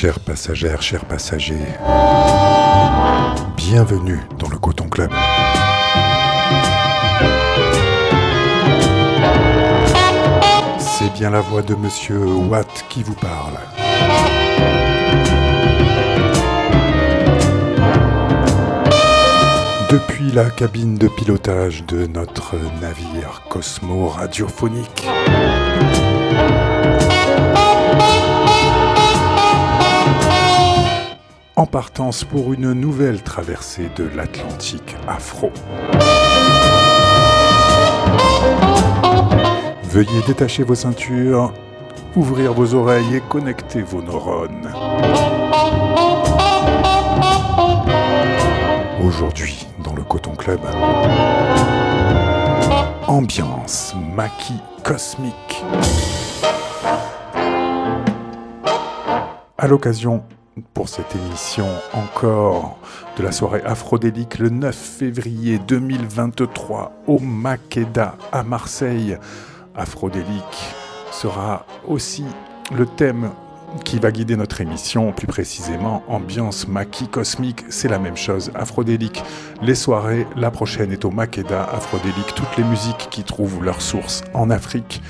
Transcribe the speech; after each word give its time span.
Chères 0.00 0.20
passagères, 0.20 0.80
chers 0.80 1.04
passagers, 1.04 1.76
bienvenue 3.54 4.18
dans 4.38 4.48
le 4.48 4.56
Coton 4.56 4.88
Club. 4.88 5.10
C'est 10.78 11.12
bien 11.12 11.28
la 11.28 11.42
voix 11.42 11.60
de 11.60 11.74
Monsieur 11.74 12.24
Watt 12.24 12.86
qui 12.88 13.02
vous 13.02 13.12
parle. 13.12 13.58
Depuis 19.90 20.32
la 20.32 20.48
cabine 20.48 20.96
de 20.96 21.08
pilotage 21.08 21.84
de 21.84 22.06
notre 22.06 22.56
navire 22.80 23.42
Cosmo 23.50 24.08
radiophonique. 24.08 25.06
Partance 31.70 32.24
pour 32.24 32.52
une 32.52 32.72
nouvelle 32.72 33.22
traversée 33.22 33.90
de 33.96 34.04
l'Atlantique 34.16 34.96
afro. 35.06 35.52
Veuillez 39.84 40.20
détacher 40.26 40.64
vos 40.64 40.74
ceintures, 40.74 41.52
ouvrir 42.16 42.52
vos 42.52 42.74
oreilles 42.74 43.16
et 43.16 43.20
connecter 43.20 43.82
vos 43.82 44.02
neurones. 44.02 44.72
Aujourd'hui, 49.04 49.66
dans 49.84 49.94
le 49.94 50.02
Coton 50.02 50.34
Club, 50.34 50.60
ambiance 53.06 53.94
maquis 54.14 54.60
cosmique. 54.82 55.64
À 59.56 59.66
l'occasion 59.68 60.24
pour 60.74 60.88
cette 60.88 61.14
émission 61.14 61.66
encore 61.92 62.78
de 63.16 63.22
la 63.22 63.32
soirée 63.32 63.62
Aphrodélique 63.64 64.38
le 64.38 64.48
9 64.48 64.74
février 64.74 65.58
2023 65.58 66.92
au 67.06 67.18
Makeda 67.18 68.16
à 68.32 68.42
Marseille. 68.42 69.16
Aphrodélique 69.74 70.74
sera 71.12 71.66
aussi 71.86 72.24
le 72.74 72.86
thème 72.86 73.30
qui 73.84 73.98
va 73.98 74.10
guider 74.10 74.36
notre 74.36 74.60
émission, 74.60 75.12
plus 75.12 75.26
précisément 75.26 76.02
ambiance 76.08 76.66
maquis 76.66 77.08
cosmique, 77.08 77.64
c'est 77.68 77.88
la 77.88 77.98
même 77.98 78.16
chose, 78.16 78.50
Aphrodélique. 78.54 79.22
Les 79.62 79.74
soirées, 79.74 80.26
la 80.36 80.50
prochaine 80.50 80.92
est 80.92 81.04
au 81.04 81.10
Makeda, 81.10 81.62
Aphrodélique, 81.64 82.34
toutes 82.34 82.56
les 82.56 82.64
musiques 82.64 83.08
qui 83.10 83.22
trouvent 83.22 83.62
leur 83.62 83.80
source 83.80 84.22
en 84.34 84.50
Afrique 84.50 85.02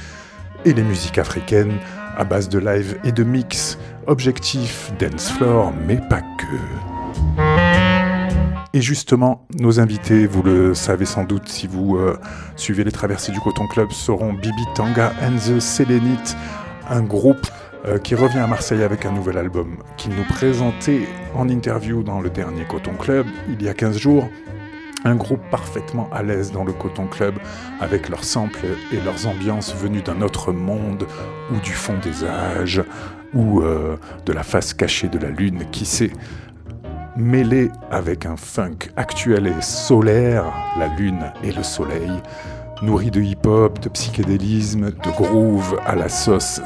et 0.64 0.72
les 0.74 0.82
musiques 0.82 1.18
africaines 1.18 1.78
à 2.16 2.24
base 2.24 2.48
de 2.48 2.58
live 2.58 2.98
et 3.04 3.12
de 3.12 3.24
mix. 3.24 3.78
Objectif 4.10 4.92
dance 4.98 5.30
floor, 5.30 5.72
mais 5.86 6.00
pas 6.08 6.20
que. 6.20 7.40
Et 8.72 8.80
justement, 8.82 9.46
nos 9.56 9.78
invités, 9.78 10.26
vous 10.26 10.42
le 10.42 10.74
savez 10.74 11.04
sans 11.04 11.22
doute 11.22 11.48
si 11.48 11.68
vous 11.68 11.96
euh, 11.96 12.18
suivez 12.56 12.82
les 12.82 12.90
traversées 12.90 13.30
du 13.30 13.38
Coton 13.38 13.68
Club, 13.68 13.92
seront 13.92 14.32
Bibi 14.32 14.64
Tanga 14.74 15.12
and 15.22 15.36
the 15.36 15.60
Selenite, 15.60 16.36
un 16.88 17.02
groupe 17.02 17.46
euh, 17.86 17.98
qui 17.98 18.16
revient 18.16 18.40
à 18.40 18.48
Marseille 18.48 18.82
avec 18.82 19.06
un 19.06 19.12
nouvel 19.12 19.38
album 19.38 19.76
qu'ils 19.96 20.16
nous 20.16 20.24
présentait 20.24 21.06
en 21.36 21.48
interview 21.48 22.02
dans 22.02 22.20
le 22.20 22.30
dernier 22.30 22.64
Coton 22.64 22.94
Club 22.94 23.26
il 23.48 23.62
y 23.62 23.68
a 23.68 23.74
15 23.74 23.96
jours. 23.96 24.28
Un 25.04 25.14
groupe 25.14 25.40
parfaitement 25.50 26.08
à 26.12 26.22
l'aise 26.22 26.52
dans 26.52 26.64
le 26.64 26.72
Coton 26.72 27.06
Club, 27.06 27.34
avec 27.80 28.08
leurs 28.08 28.24
samples 28.24 28.66
et 28.92 29.00
leurs 29.00 29.26
ambiances 29.26 29.74
venues 29.74 30.02
d'un 30.02 30.20
autre 30.20 30.52
monde 30.52 31.06
ou 31.52 31.60
du 31.60 31.72
fond 31.72 31.98
des 32.02 32.24
âges, 32.24 32.82
ou 33.32 33.62
euh, 33.62 33.96
de 34.26 34.32
la 34.32 34.42
face 34.42 34.74
cachée 34.74 35.08
de 35.08 35.18
la 35.18 35.30
lune, 35.30 35.64
qui 35.70 35.86
sait, 35.86 36.10
mêlé 37.16 37.70
avec 37.90 38.26
un 38.26 38.36
funk 38.36 38.90
actuel 38.96 39.46
et 39.46 39.62
solaire, 39.62 40.44
la 40.78 40.88
lune 40.88 41.32
et 41.42 41.52
le 41.52 41.62
soleil, 41.62 42.10
nourri 42.82 43.10
de 43.10 43.20
hip-hop, 43.20 43.78
de 43.80 43.88
psychédélisme, 43.88 44.90
de 44.90 45.10
groove 45.10 45.78
à 45.86 45.94
la 45.94 46.08
sauce 46.08 46.60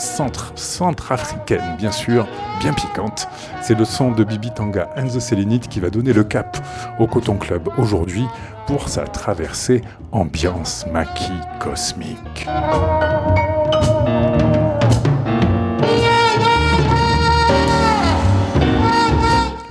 centrafricaine, 0.57 1.77
bien 1.79 1.91
sûr, 1.91 2.27
bien 2.61 2.73
piquante. 2.73 3.29
C'est 3.63 3.79
le 3.79 3.85
son 3.85 4.13
de 4.13 4.25
Bibi 4.25 4.51
Tanga 4.51 4.89
and 4.97 5.09
the 5.09 5.21
Selenite 5.21 5.69
qui 5.69 5.81
va 5.81 5.91
donner 5.91 6.13
le 6.13 6.25
cap 6.25 6.57
au 6.99 7.07
Coton 7.07 7.37
Club 7.37 7.69
aujourd'hui 7.79 8.27
pour 8.67 8.89
sa 8.89 9.05
traversée 9.05 9.83
ambiance 10.13 10.87
maquis 10.93 11.41
cosmique. 11.61 12.47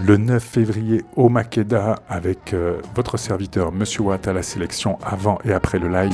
Le 0.06 0.18
9 0.18 0.44
février 0.44 1.06
au 1.16 1.30
Makeda 1.30 2.00
avec 2.10 2.54
euh, 2.54 2.82
votre 2.94 3.16
serviteur 3.16 3.72
Monsieur 3.72 4.02
Watt 4.02 4.28
à 4.28 4.34
la 4.34 4.44
sélection 4.44 5.00
avant 5.02 5.40
et 5.46 5.54
après 5.54 5.80
le 5.80 5.88
live. 5.88 6.14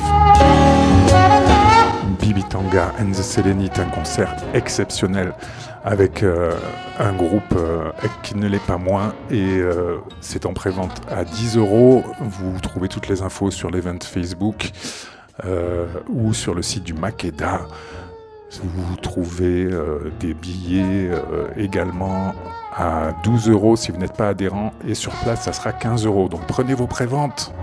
Bibi 2.19 2.43
Tanga 2.43 2.93
and 2.99 3.11
the 3.11 3.23
Selenite, 3.23 3.79
un 3.79 3.89
concert 3.89 4.35
exceptionnel 4.53 5.33
avec 5.83 6.21
euh, 6.21 6.51
un 6.99 7.13
groupe 7.13 7.55
euh, 7.55 7.89
qui 8.21 8.35
ne 8.35 8.47
l'est 8.47 8.63
pas 8.63 8.77
moins 8.77 9.15
et 9.31 9.61
c'est 10.21 10.45
en 10.45 10.53
prévente 10.53 11.01
à 11.09 11.23
10 11.23 11.57
euros. 11.57 12.03
Vous 12.21 12.59
trouvez 12.59 12.89
toutes 12.89 13.07
les 13.07 13.23
infos 13.23 13.49
sur 13.49 13.71
l'event 13.71 13.97
Facebook 14.03 14.71
ou 16.09 16.33
sur 16.33 16.53
le 16.53 16.61
site 16.61 16.83
du 16.83 16.93
Makeda. 16.93 17.61
Vous 18.63 18.95
trouvez 18.97 19.69
des 20.19 20.33
billets 20.33 21.11
également 21.55 22.33
à 22.79 23.11
12 23.23 23.49
euros 23.49 23.75
si 23.75 23.91
vous 23.91 23.97
n'êtes 23.97 24.15
pas 24.15 24.29
adhérent 24.29 24.71
et 24.87 24.95
sur 24.95 25.11
place 25.11 25.43
ça 25.43 25.53
sera 25.53 25.73
15 25.73 26.05
euros. 26.05 26.29
Donc 26.29 26.47
prenez 26.47 26.73
vos 26.73 26.87
préventes. 26.87 27.53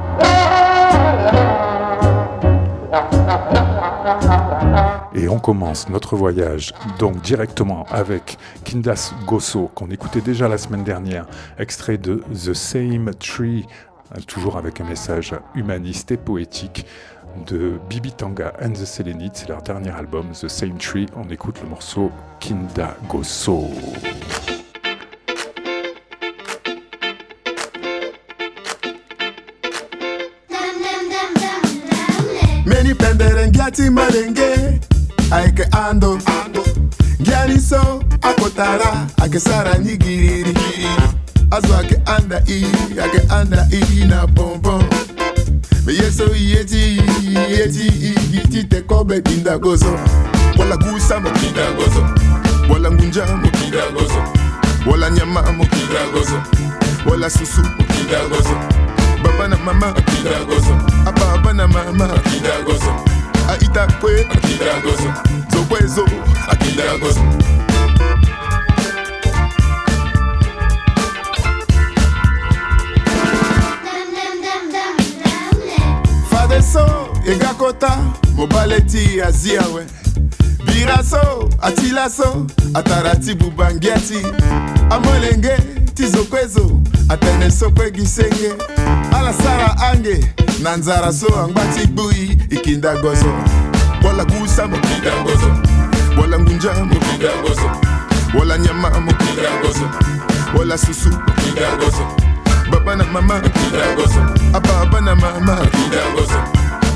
Et 5.14 5.28
on 5.28 5.38
commence 5.38 5.88
notre 5.88 6.14
voyage 6.16 6.74
donc 6.98 7.22
directement 7.22 7.86
avec 7.90 8.36
Kindas 8.64 9.12
Gosso 9.26 9.70
qu'on 9.74 9.90
écoutait 9.90 10.20
déjà 10.20 10.48
la 10.48 10.58
semaine 10.58 10.84
dernière, 10.84 11.26
extrait 11.58 11.96
de 11.96 12.22
The 12.32 12.52
Same 12.52 13.10
Tree, 13.14 13.66
toujours 14.26 14.58
avec 14.58 14.80
un 14.80 14.84
message 14.84 15.34
humaniste 15.54 16.12
et 16.12 16.18
poétique 16.18 16.86
de 17.46 17.78
Bibi 17.88 18.12
Tanga 18.12 18.52
and 18.62 18.72
the 18.72 18.84
Selenite, 18.84 19.36
c'est 19.36 19.48
leur 19.48 19.62
dernier 19.62 19.90
album 19.90 20.26
The 20.30 20.48
Same 20.48 20.78
Tree. 20.78 21.06
On 21.16 21.28
écoute 21.30 21.60
le 21.62 21.68
morceau 21.68 22.10
Kinda 22.40 22.96
Gosso. 23.08 23.70
ngiani 32.86 32.94
pendere 32.94 33.48
ngiati 33.48 33.90
malenge. 33.90 34.80
Aike 35.30 35.64
ando. 35.72 36.18
Ngiani 37.20 37.58
so 37.60 38.02
akotara. 38.22 39.06
Akesara 39.22 39.78
nyigiriri. 39.78 40.54
Azo 41.50 41.76
ake 41.76 41.96
anda 42.06 42.42
i 42.48 42.64
ake 43.00 43.20
anda 43.30 43.68
i 43.72 44.04
na 44.04 44.26
bombon 44.26 44.82
meyeso 45.86 46.34
iyeti 46.34 47.00
iyeti 47.22 47.86
igititekobe 47.86 49.20
dindagozo 49.20 49.98
wala 50.58 50.76
kusa 50.76 51.20
mokindagozo 51.20 52.06
wala 52.72 52.90
ngunja 52.90 53.26
mokindagozo 53.26 54.22
wala 54.90 55.10
nyama 55.10 55.42
mokindagozo 55.52 56.42
wala 57.10 57.30
susu 57.30 57.60
mokindagozo 57.78 58.56
baba 59.36 59.48
na 59.48 59.56
mama. 59.56 59.86
Akida 59.96 60.44
gozo. 60.44 60.72
A 61.06 61.12
baba 61.12 61.52
na 61.52 61.66
mama. 61.68 62.04
Akida 62.14 62.62
gozo. 62.64 62.92
A 63.48 63.56
ita 63.64 63.86
kwe. 64.00 64.20
Akida 64.30 64.80
gozo. 64.82 65.12
Zokwezo 65.52 66.04
akida 66.48 66.98
gozo. 66.98 67.20
Fadeso 76.30 77.08
egakota 77.26 77.98
mobaleti 78.36 79.20
aziawe 79.22 79.86
biraso 80.66 81.48
atilaso 81.62 82.46
ataratibu 82.74 83.50
bangiati 83.50 84.18
amolenge. 84.90 85.56
Tizokwezo 85.96 86.70
atene 87.08 87.50
sokwe 87.50 87.90
gisenge 87.90 88.54
alasara 89.18 89.76
ange 89.92 90.32
na 90.62 90.76
nzara 90.76 91.12
so 91.12 91.26
angbati 91.44 91.86
gbui 91.86 92.38
ikinda 92.50 92.96
gozo. 92.96 93.32
Wala 94.06 94.24
gusa 94.24 94.66
mokinda 94.66 95.10
gozo. 95.24 95.56
Wala 96.20 96.38
ngunja 96.38 96.72
mokinda 96.72 97.28
gozo. 97.42 97.70
Wala 98.38 98.58
nyama 98.58 98.90
mokinda 99.00 99.50
gozo. 99.62 99.90
Wala 100.58 100.78
susu 100.78 101.08
mokinda 101.08 101.76
gozo. 101.76 102.06
Baba 102.70 102.96
na 102.96 103.04
mama 103.04 103.34
mokinda 103.34 103.94
gozo. 103.96 104.20
Ababa 104.52 105.00
na 105.00 105.14
mama 105.16 105.54
mokinda 105.56 106.10
gozo. 106.14 106.38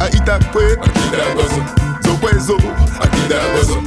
Aita 0.00 0.38
kwe 0.38 0.76
mokinda 0.76 1.34
gozo. 1.34 1.62
Zokwezo 2.04 2.56
akinda 3.00 3.36
gozo 3.56 3.82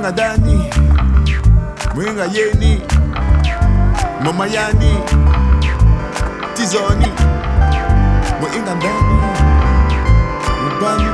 Mwenga 0.00 0.12
Dani, 0.16 0.70
mwinga 1.94 2.24
Yeni, 2.24 2.82
Mama 4.24 4.46
Yani, 4.46 4.96
Tizoni, 6.54 7.06
Mwenga 8.40 8.74
Dani, 8.74 9.20
Mbani. 10.76 11.09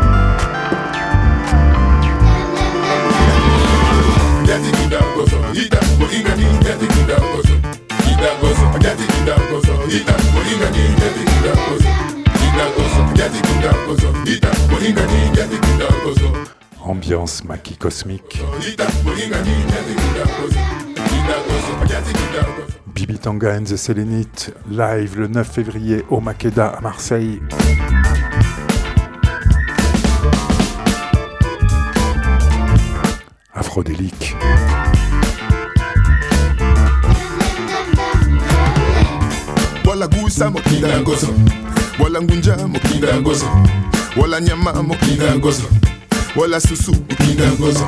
Kindagoso 17.74 18.06
Bibi 22.94 23.18
Tanga 23.18 23.52
and 23.52 23.66
the 23.66 23.76
Selenite, 23.76 24.54
live 24.70 25.18
le 25.18 25.26
9 25.26 25.50
février 25.50 26.04
au 26.08 26.20
Makeda 26.20 26.68
à 26.68 26.80
Marseille. 26.80 27.40
Aphrodélique. 33.52 34.36
Wala 46.36 46.60
susu 46.60 46.92
mokinda 46.92 47.44
ngozo 47.60 47.86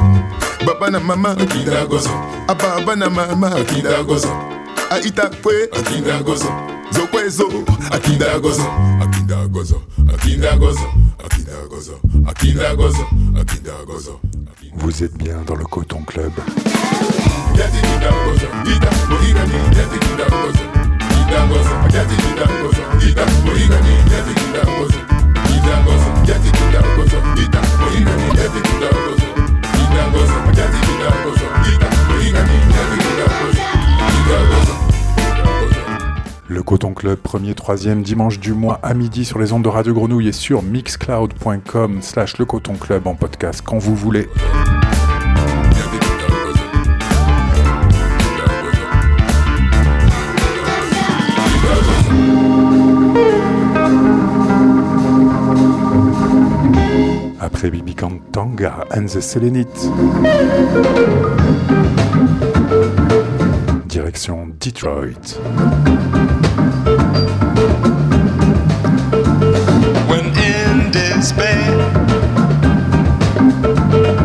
baba 0.66 0.90
na 0.90 1.00
mama 1.00 1.34
mokinda 1.34 1.84
ngozo 1.84 2.10
ababa 2.48 2.96
na 2.96 3.10
mama 3.10 3.50
mokinda 3.50 4.04
ngozo 4.04 4.28
aita 4.90 5.30
kwe 5.42 5.64
akinda 5.78 6.20
ngozo 6.20 6.52
zokwezo 6.90 7.48
akinda 7.90 8.38
ngozo 8.38 8.66
akinda 9.02 9.46
ngozo 9.46 9.80
akinda 10.14 10.56
ngozo 10.56 10.88
Vous 14.80 15.02
êtes 15.02 15.16
bien 15.18 15.42
dans 15.46 15.56
le 15.56 15.64
Coton 15.64 16.02
Club. 16.02 16.32
Yati 17.56 17.78
Le 36.48 36.62
Coton 36.62 36.94
Club, 36.94 37.18
premier, 37.18 37.54
troisième 37.54 38.02
dimanche 38.02 38.40
du 38.40 38.52
mois 38.52 38.80
à 38.82 38.94
midi 38.94 39.24
sur 39.24 39.38
les 39.38 39.52
ondes 39.52 39.62
de 39.62 39.68
Radio 39.68 39.94
Grenouille 39.94 40.28
et 40.28 40.32
sur 40.32 40.62
mixcloud.com 40.62 41.98
slash 42.00 42.38
le 42.38 42.44
Coton 42.44 42.74
Club 42.74 43.06
en 43.06 43.14
podcast 43.14 43.62
quand 43.64 43.78
vous 43.78 43.94
voulez. 43.94 44.28
And 58.60 59.08
the 59.08 59.22
Selenite. 59.22 59.68
Direction 63.86 64.56
Detroit. 64.58 65.38
when 70.08 70.26
in 70.34 70.90
despair. 70.90 71.70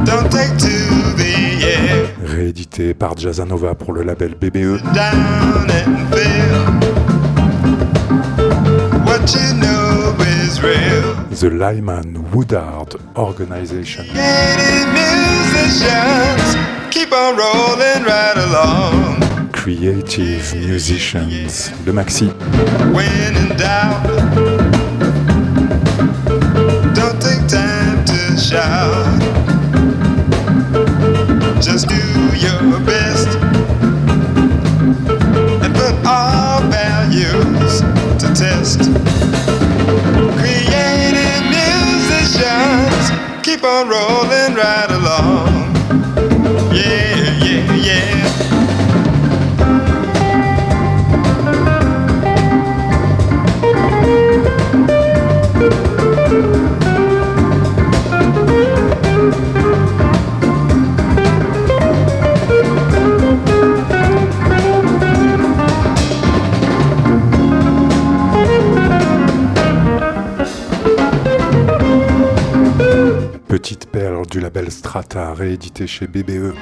Don't 0.03 0.31
take 0.31 0.57
to 0.57 1.13
the 1.15 1.63
air, 1.63 2.09
Réédité 2.25 2.95
par 2.95 3.15
Jazzanova 3.15 3.75
pour 3.75 3.93
le 3.93 4.01
label. 4.01 4.33
BBE. 4.33 4.81
down 4.95 5.69
and 5.69 6.09
feel 6.11 6.63
what 9.05 9.35
you 9.35 9.53
know 9.59 9.63
is 9.63 9.71
real. 9.71 9.82
The 10.63 11.49
Lyman 11.51 12.31
Woodard 12.31 12.95
Organization. 13.17 14.05
Creative 14.05 14.87
musicians 14.93 16.55
keep 16.89 17.11
on 17.11 17.35
rolling 17.35 18.05
right 18.05 18.37
along. 18.37 19.49
Creative 19.51 20.55
Musicians. 20.55 21.69
Le 21.85 21.91
maxi. 21.91 22.31
When 22.93 23.35
in 23.35 23.57
doubt, 23.57 24.07
don't 26.95 27.19
take 27.21 27.45
time 27.49 28.05
to 28.05 28.37
shout. 28.39 29.21
Just 31.61 31.89
do 31.89 31.95
your 32.37 32.79
best 32.85 33.27
and 35.61 35.75
put 35.75 35.93
all 36.07 36.61
values 36.71 37.81
to 38.21 38.33
test. 38.33 38.89
Keep 43.41 43.63
on 43.63 43.87
rolling 43.87 44.53
right 44.55 44.91
along. 44.91 45.62
Label 74.53 74.71
Strata, 74.71 75.33
réédité 75.33 75.87
chez. 75.87 76.05
BBE. 76.05 76.53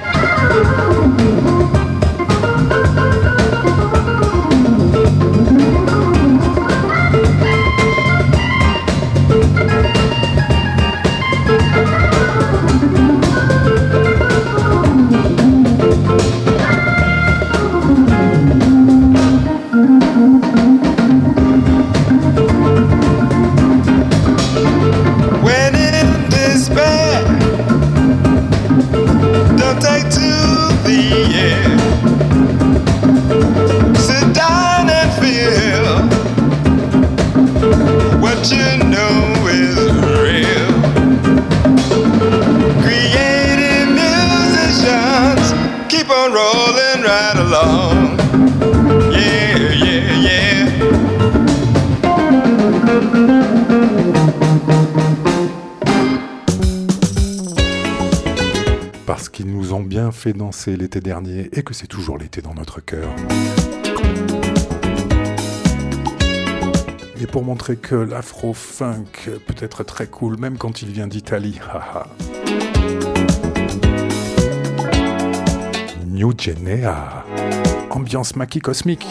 L'été 60.66 61.00
dernier 61.00 61.48
et 61.52 61.62
que 61.62 61.74
c'est 61.74 61.86
toujours 61.86 62.18
l'été 62.18 62.42
dans 62.42 62.54
notre 62.54 62.80
cœur. 62.80 63.10
Et 67.20 67.26
pour 67.26 67.44
montrer 67.44 67.76
que 67.76 67.94
l'afro-funk 67.94 69.30
peut 69.46 69.54
être 69.60 69.84
très 69.84 70.06
cool, 70.06 70.38
même 70.38 70.58
quand 70.58 70.82
il 70.82 70.90
vient 70.90 71.06
d'Italie. 71.06 71.58
New 76.06 76.32
Genea. 76.36 77.24
Ambiance 77.90 78.36
maquis 78.36 78.60
cosmique. 78.60 79.06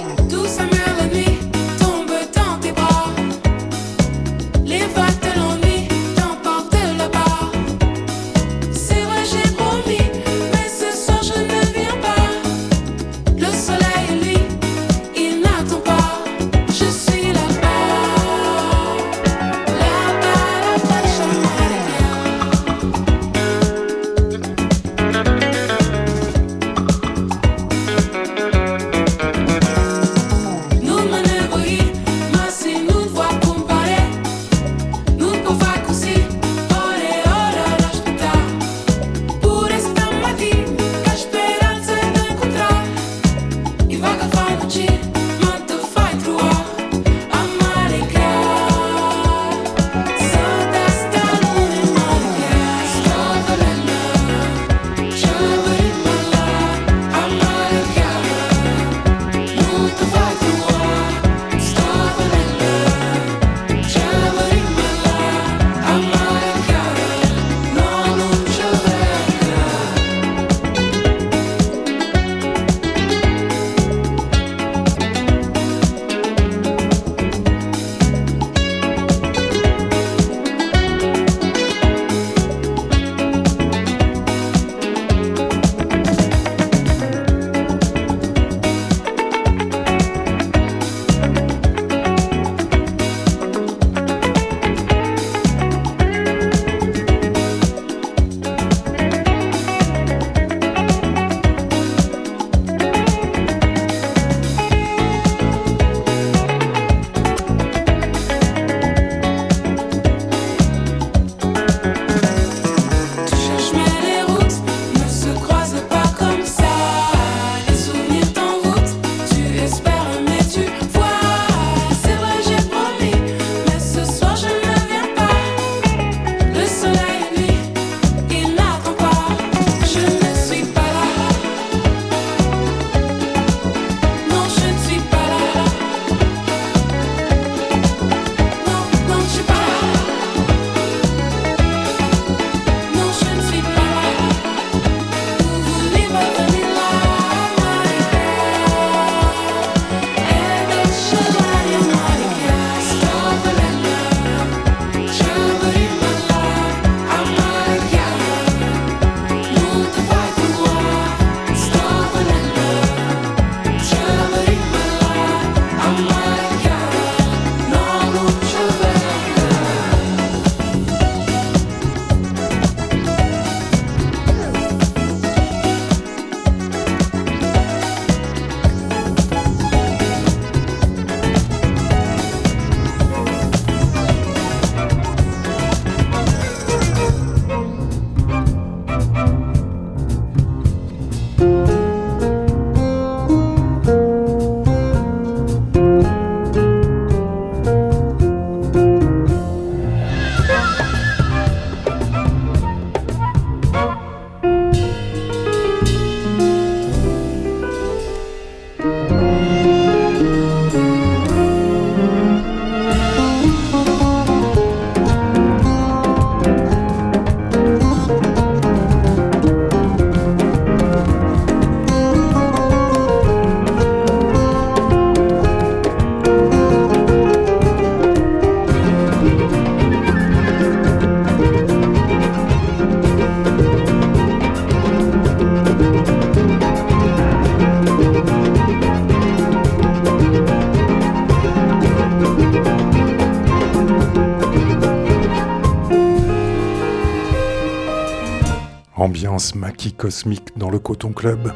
Maquis 249.55 249.93
cosmique 249.93 250.50
dans 250.57 250.69
le 250.69 250.79
Coton 250.79 251.13
Club 251.13 251.53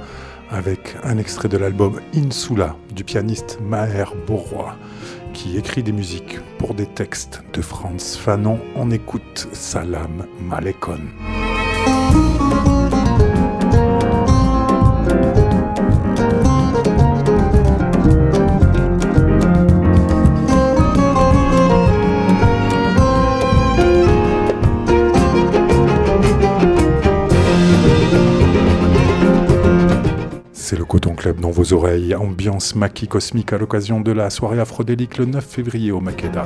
avec 0.50 0.96
un 1.04 1.18
extrait 1.18 1.50
de 1.50 1.58
l'album 1.58 2.00
Insula 2.16 2.76
du 2.96 3.04
pianiste 3.04 3.60
Maher 3.62 4.14
Bourrois 4.28 4.76
qui 5.34 5.58
écrit 5.58 5.84
des 5.84 5.92
musiques 5.92 6.40
pour 6.58 6.74
des 6.74 6.86
textes 6.86 7.44
de 7.54 7.62
Franz 7.62 8.18
Fanon. 8.18 8.60
On 8.76 8.92
écoute 8.92 9.50
Salam 9.52 10.26
Malekon. 10.40 11.02
Dans 31.34 31.52
vos 31.52 31.74
oreilles, 31.74 32.14
ambiance 32.16 32.76
maquis 32.76 33.08
cosmique 33.08 33.54
à 33.54 33.58
l'occasion 33.58 34.00
de 34.00 34.12
la 34.12 34.30
soirée 34.30 34.60
afrodélique 34.60 35.18
le 35.18 35.26
9 35.26 35.44
février 35.44 35.92
au 35.92 36.00
Makeda. 36.00 36.46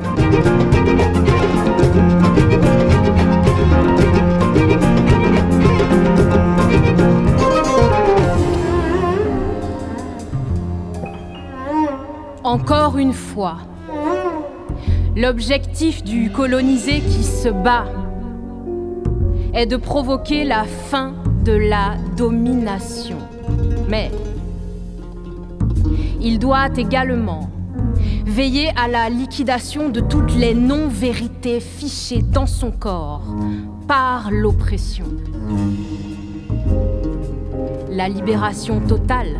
Encore 12.43 12.97
une 12.97 13.13
fois, 13.13 13.57
l'objectif 15.15 16.03
du 16.03 16.31
colonisé 16.31 17.01
qui 17.01 17.23
se 17.23 17.49
bat 17.49 17.85
est 19.53 19.65
de 19.65 19.77
provoquer 19.77 20.45
la 20.45 20.63
fin 20.63 21.13
de 21.43 21.51
la 21.51 21.95
domination. 22.15 23.17
Mais 23.89 24.11
il 26.21 26.39
doit 26.39 26.69
également 26.77 27.49
veiller 28.25 28.69
à 28.75 28.87
la 28.87 29.09
liquidation 29.09 29.89
de 29.89 29.99
toutes 29.99 30.35
les 30.35 30.53
non-vérités 30.53 31.59
fichées 31.59 32.21
dans 32.21 32.45
son 32.45 32.71
corps 32.71 33.23
par 33.87 34.31
l'oppression. 34.31 35.05
La 37.89 38.07
libération 38.07 38.79
totale 38.81 39.37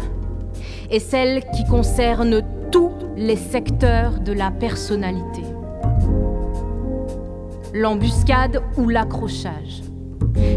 est 0.90 1.00
celle 1.00 1.44
qui 1.56 1.66
concerne 1.66 2.42
tous 2.72 2.92
les 3.16 3.36
secteurs 3.36 4.20
de 4.20 4.34
la 4.34 4.52
personnalité. 4.52 5.44
L'embuscade 7.74 8.62
ou 8.78 8.90
l'accrochage, 8.90 9.84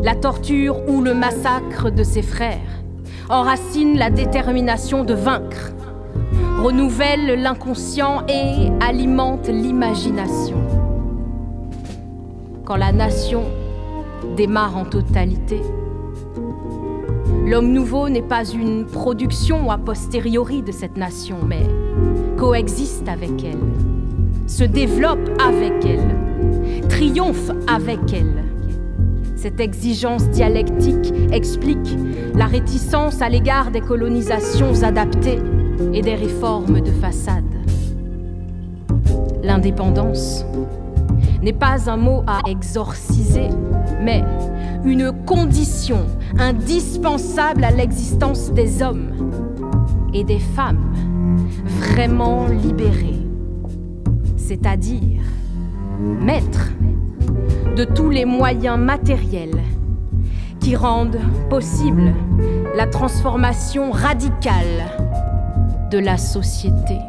la 0.03 0.15
torture 0.15 0.79
ou 0.89 1.03
le 1.03 1.15
massacre 1.15 1.91
de 1.91 2.03
ses 2.03 2.23
frères 2.23 2.83
enracinent 3.29 3.99
la 3.99 4.11
détermination 4.11 5.05
de 5.05 5.15
vaincre 5.15 5.72
renouvelle 6.63 7.43
l'inconscient 7.43 8.25
et 8.29 8.71
alimente 8.81 9.49
l'imagination. 9.49 10.59
Quand 12.65 12.77
la 12.77 12.93
nation 12.93 13.43
démarre 14.37 14.77
en 14.77 14.85
totalité, 14.85 15.61
l'homme 17.45 17.73
nouveau 17.73 18.09
n'est 18.09 18.23
pas 18.23 18.45
une 18.45 18.87
production 18.87 19.73
a 19.73 19.79
posteriori 19.79 20.63
de 20.63 20.71
cette 20.71 20.97
nation, 20.97 21.39
mais 21.45 21.67
coexiste 22.37 23.09
avec 23.09 23.43
elle, 23.43 23.59
se 24.47 24.63
développe 24.63 25.31
avec 25.45 25.85
elle, 25.85 26.89
triomphe 26.89 27.51
avec 27.67 27.99
elle. 28.13 28.45
Cette 29.35 29.59
exigence 29.59 30.29
dialectique 30.29 31.13
explique 31.33 31.99
la 32.37 32.47
réticence 32.47 33.21
à 33.21 33.29
l'égard 33.29 33.73
des 33.73 33.81
colonisations 33.81 34.85
adaptées 34.85 35.41
et 35.93 36.03
des 36.03 36.15
réformes 36.15 36.81
de 36.81 36.91
façade. 36.91 37.45
L'indépendance 39.43 40.45
n'est 41.43 41.53
pas 41.53 41.91
un 41.91 41.97
mot 41.97 42.23
à 42.27 42.41
exorciser, 42.49 43.49
mais 44.01 44.23
une 44.85 45.13
condition 45.27 46.07
indispensable 46.39 47.65
à 47.65 47.71
l'existence 47.71 48.53
des 48.53 48.83
hommes 48.83 49.33
et 50.15 50.25
des 50.25 50.39
femmes 50.39 50.93
vraiment 51.95 52.47
libérés, 52.47 53.21
c'est-à-dire 54.37 55.21
maîtres 56.01 56.71
de 57.77 57.85
tous 57.85 58.11
les 58.11 58.25
moyens 58.25 58.79
matériels 58.79 59.63
qui 60.61 60.77
rendent 60.77 61.21
possible 61.51 62.13
la 62.77 62.87
transformation 62.87 63.91
radicale 63.91 64.85
de 65.93 65.99
la 65.99 66.17
société. 66.17 67.01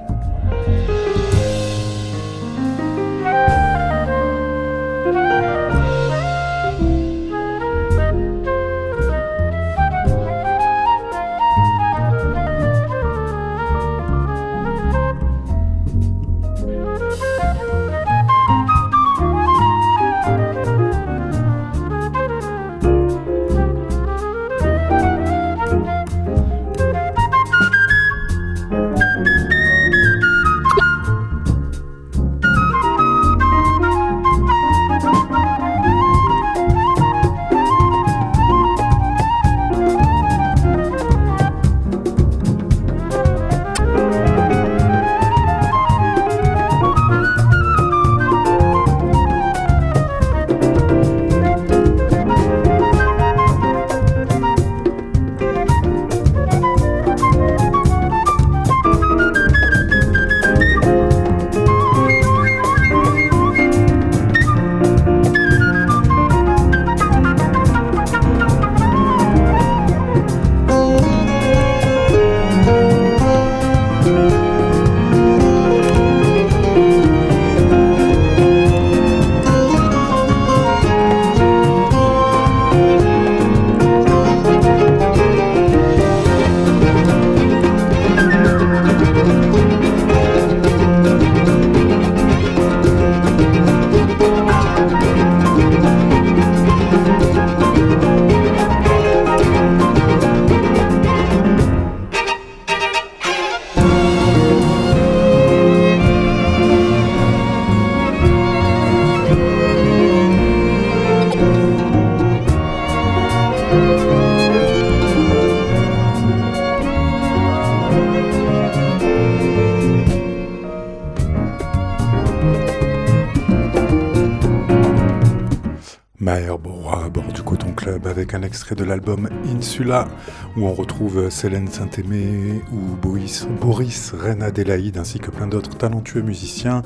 De 128.53 128.83
l'album 128.83 129.29
Insula, 129.45 130.07
où 130.55 130.67
on 130.67 130.73
retrouve 130.73 131.29
Célène 131.31 131.67
Saint-Aimé 131.67 132.61
ou 132.71 132.95
Boris, 132.95 133.47
Boris 133.59 134.13
Reine 134.13 134.43
Adélaïde, 134.43 134.97
ainsi 134.97 135.19
que 135.19 135.31
plein 135.31 135.47
d'autres 135.47 135.75
talentueux 135.75 136.21
musiciens, 136.21 136.83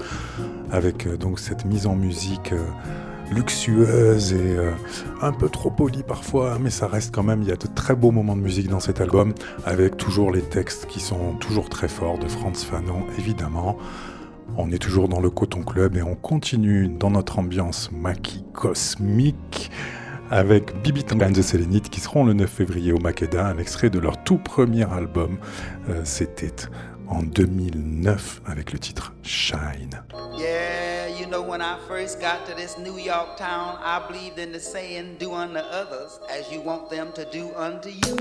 avec 0.71 1.05
euh, 1.05 1.17
donc 1.17 1.39
cette 1.39 1.65
mise 1.65 1.85
en 1.85 1.95
musique 1.95 2.53
euh, 2.53 2.63
luxueuse 3.31 4.31
et 4.31 4.55
euh, 4.57 4.71
un 5.21 5.33
peu 5.33 5.49
trop 5.49 5.69
polie 5.69 6.03
parfois, 6.03 6.57
mais 6.59 6.69
ça 6.69 6.87
reste 6.87 7.13
quand 7.13 7.23
même, 7.23 7.41
il 7.41 7.49
y 7.49 7.51
a 7.51 7.57
de 7.57 7.67
très 7.67 7.95
beaux 7.95 8.11
moments 8.11 8.37
de 8.37 8.41
musique 8.41 8.69
dans 8.69 8.79
cet 8.79 9.01
album, 9.01 9.33
avec 9.65 9.97
toujours 9.97 10.31
les 10.31 10.43
textes 10.43 10.85
qui 10.85 11.01
sont 11.01 11.33
toujours 11.33 11.67
très 11.67 11.89
forts 11.89 12.17
de 12.17 12.29
Franz 12.29 12.65
Fanon, 12.65 13.03
évidemment. 13.17 13.77
On 14.55 14.71
est 14.71 14.79
toujours 14.79 15.09
dans 15.09 15.19
le 15.19 15.29
Coton 15.29 15.61
Club 15.61 15.97
et 15.97 16.01
on 16.01 16.15
continue 16.15 16.87
dans 16.87 17.11
notre 17.11 17.39
ambiance 17.39 17.91
maquis 17.91 18.45
cosmique 18.53 19.69
avec 20.31 20.81
Bibi 20.81 21.03
Tangan 21.03 21.31
de 21.31 21.41
Sélénite 21.41 21.89
qui 21.89 21.99
seront 21.99 22.25
le 22.25 22.33
9 22.33 22.49
février 22.49 22.91
au 22.91 22.99
Makeda, 22.99 23.45
un 23.45 23.57
extrait 23.57 23.89
de 23.89 23.99
leur 23.99 24.23
tout 24.23 24.37
premier 24.37 24.85
album. 24.91 25.37
Euh, 25.89 26.01
C'était 26.03 26.53
en 27.07 27.23
2009 27.23 28.41
avec 28.45 28.73
le 28.73 28.79
titre 28.79 29.13
Shine. 29.23 30.03
Yeah, 30.37 31.07
you 31.07 31.25
know 31.27 31.41
when 31.41 31.61
I 31.61 31.77
first 31.87 32.19
got 32.19 32.45
to 32.47 32.55
this 32.55 32.77
New 32.77 32.97
York 32.97 33.37
town, 33.37 33.77
I 33.83 34.01
believed 34.07 34.37
in 34.39 34.51
the 34.51 34.59
saying, 34.59 35.17
do 35.19 35.33
unto 35.33 35.59
others 35.59 36.19
as 36.29 36.51
you 36.51 36.61
want 36.61 36.89
them 36.89 37.11
to 37.13 37.25
do 37.31 37.49
unto 37.55 37.89
you. 37.89 38.17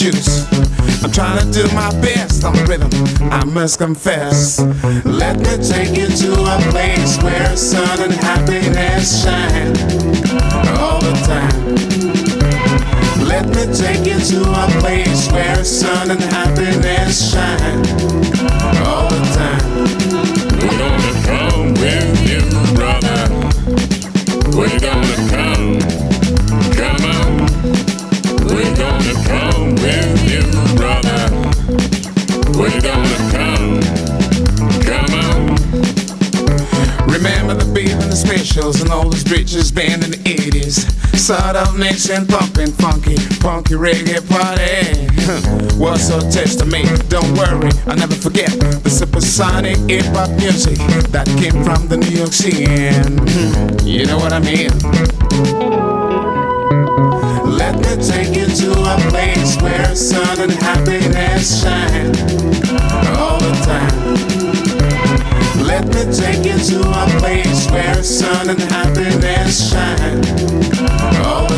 Juice. 0.00 0.50
I'm 1.04 1.12
trying 1.12 1.38
to 1.44 1.52
do 1.52 1.62
my 1.74 1.90
best 2.00 2.42
on 2.42 2.54
the 2.54 2.64
rhythm. 2.64 2.88
I 3.30 3.44
must 3.44 3.76
confess. 3.76 4.58
Let 5.04 5.36
me 5.40 5.58
take 5.62 5.94
you 5.94 6.08
to 6.08 6.32
a 6.32 6.58
place 6.70 7.22
where 7.22 7.54
sun 7.54 8.00
and 8.00 8.14
happiness 8.14 9.22
shine 9.22 9.76
all 10.78 11.00
the 11.00 11.12
time. 11.28 11.74
Let 13.28 13.46
me 13.48 13.66
take 13.76 14.06
you 14.06 14.18
to 14.18 14.50
a 14.50 14.66
place 14.80 15.30
where 15.32 15.62
sun 15.64 16.12
and 16.12 16.20
happiness 16.22 17.32
shine 17.32 17.99
Mixing, 41.80 42.26
pumping, 42.26 42.72
funky, 42.72 43.16
funky 43.40 43.72
reggae 43.72 44.20
party. 44.28 45.08
What's 45.78 46.08
so 46.08 46.20
touched 46.20 46.58
to 46.58 46.66
me. 46.66 46.84
Don't 47.08 47.32
worry, 47.38 47.70
I'll 47.86 47.96
never 47.96 48.14
forget 48.14 48.50
the 48.50 48.90
supersonic 48.90 49.78
hip 49.88 50.04
hop 50.14 50.28
music 50.36 50.76
that 51.08 51.26
came 51.40 51.64
from 51.64 51.88
the 51.88 51.96
New 51.96 52.10
York 52.10 52.34
scene. 52.34 53.16
You 53.86 54.04
know 54.04 54.18
what 54.18 54.34
I 54.34 54.40
mean? 54.40 54.68
Let 57.48 57.76
me 57.76 57.96
take 57.96 58.36
you 58.36 58.46
to 58.46 58.72
a 58.72 58.96
place 59.08 59.56
where 59.62 59.96
sun 59.96 60.38
and 60.38 60.52
happiness 60.52 61.62
shine 61.62 62.14
all 63.16 63.40
the 63.40 63.54
time. 63.64 64.16
Let 65.64 65.86
me 65.86 66.12
take 66.12 66.44
you 66.44 66.58
to 66.58 66.80
a 66.90 67.06
place 67.18 67.70
where 67.70 68.02
sun 68.02 68.50
and 68.50 68.60
happiness 68.60 69.72
shine 69.72 69.90
time. 71.20 71.49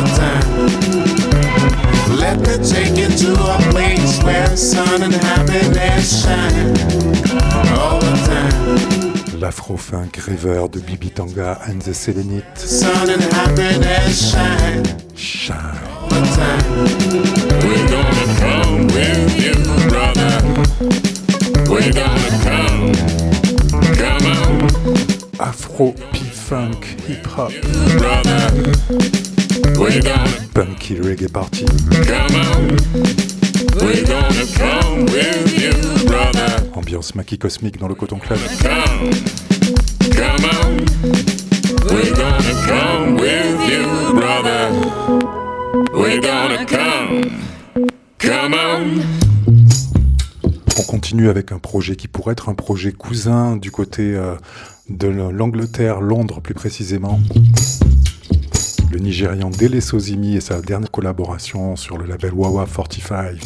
Let 2.33 2.59
me 2.59 2.65
take 2.67 2.97
you 2.97 3.09
to 3.09 3.33
a 3.33 3.57
place 3.69 4.23
where 4.23 4.57
sun 4.57 5.03
and 5.03 5.13
happiness 5.13 6.23
shine 6.23 6.69
all 7.77 7.99
the 7.99 8.15
time. 8.25 9.39
L'afro-funk 9.39 10.17
rêveur 10.17 10.67
de 10.67 10.79
Bibi 10.79 11.11
Tanga 11.11 11.59
and 11.67 11.79
the 11.79 11.93
Selenites. 11.93 12.65
Sun 12.65 13.11
and 13.11 13.21
happiness 13.33 14.31
shine 14.31 14.83
Shine. 15.15 15.77
all 16.01 16.09
the 16.09 16.21
time. 16.35 16.65
We're 17.61 17.87
gonna 17.87 18.25
come 18.39 18.87
with 18.87 19.39
you, 19.39 19.53
brother. 19.89 20.33
We're 21.69 21.93
gonna 21.93 22.31
come. 22.47 22.93
Come 23.95 24.25
on, 24.25 24.53
Afro, 25.39 25.91
P-Funk, 26.13 26.83
Hip-Hop, 27.05 27.51
brother. 27.99 29.32
We're 29.77 30.01
gonna 30.01 30.29
Punky 30.53 30.95
Reggae 30.95 31.31
Party. 31.31 31.65
come 32.05 32.35
on. 32.35 32.77
We're 33.81 34.05
gonna 34.05 34.45
come 34.55 35.05
with 35.05 35.59
you, 35.59 36.05
brother. 36.07 36.69
Ambiance 36.73 37.15
maquis 37.15 37.37
cosmique 37.37 37.79
dans 37.79 37.87
le 37.87 37.95
Coton 37.95 38.19
Club. 38.19 38.39
Come. 38.61 39.09
Come 40.15 40.45
on. 40.45 40.85
We're 41.89 42.13
gonna 42.13 42.53
come 42.67 43.15
with 43.15 43.59
you, 43.69 44.13
brother. 44.13 44.71
We're 45.93 46.21
gonna 46.21 46.65
come. 46.65 47.31
Come 48.19 48.53
on. 48.53 49.01
On 50.77 50.83
continue 50.83 51.29
avec 51.29 51.51
un 51.51 51.59
projet 51.59 51.95
qui 51.95 52.07
pourrait 52.07 52.33
être 52.33 52.49
un 52.49 52.55
projet 52.55 52.91
cousin 52.91 53.57
du 53.57 53.71
côté 53.71 54.15
euh, 54.15 54.35
de 54.89 55.07
l'Angleterre, 55.07 56.01
Londres 56.01 56.41
plus 56.41 56.53
précisément. 56.53 57.19
Le 58.93 58.99
Nigérian 58.99 59.49
Dele 59.49 59.81
Sozimi 59.81 60.35
et 60.35 60.39
sa 60.39 60.61
dernière 60.61 60.91
collaboration 60.91 61.75
sur 61.75 61.97
le 61.97 62.05
label 62.05 62.31
Wawa 62.31 62.67
45. 62.67 63.39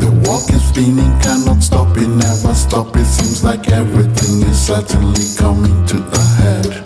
The 0.00 0.26
walk 0.26 0.50
is 0.50 0.58
spinning, 0.68 1.16
cannot 1.22 1.60
stop 1.62 1.96
it, 1.96 2.08
never 2.08 2.54
stop. 2.54 2.96
It 2.96 3.06
seems 3.06 3.44
like 3.44 3.70
everything 3.70 4.42
is 4.50 4.56
certainly 4.58 5.22
coming 5.36 5.86
to 5.86 5.96
a 6.12 6.18
head. 6.42 6.82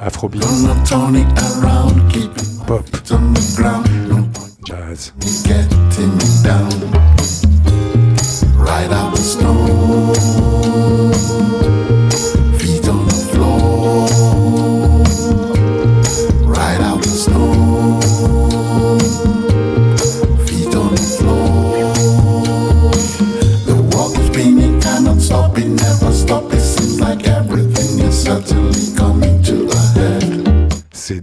Afrobeat, 0.00 0.40
Gonna 0.40 0.82
turn 0.86 1.14
it 1.14 1.28
around, 1.62 2.10
keep 2.10 2.30
it 2.30 2.66
pop, 2.66 2.86
on 3.12 3.34
the 3.34 3.54
ground. 3.54 3.86
No 4.08 4.26
jazz. 4.64 5.12
in 5.20 5.42
getting 5.44 6.16
me 6.16 6.24
down. 6.42 6.72
Ride 8.56 8.92
out 8.92 9.14
the 9.14 9.20
snow, 9.20 10.14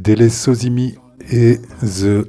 Dele 0.05 0.29
Sozimi 0.29 0.93
et 1.31 1.59
The 1.81 2.27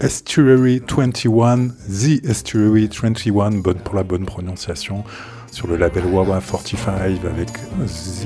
Estuary 0.00 0.80
21, 0.88 1.68
The 1.68 2.24
Estuary 2.24 2.88
21, 2.88 3.50
bonne 3.60 3.76
pour 3.76 3.94
la 3.94 4.04
bonne 4.04 4.24
prononciation, 4.24 5.04
sur 5.52 5.66
le 5.66 5.76
label 5.76 6.06
Wawa 6.06 6.40
45 6.40 7.22
avec 7.26 7.50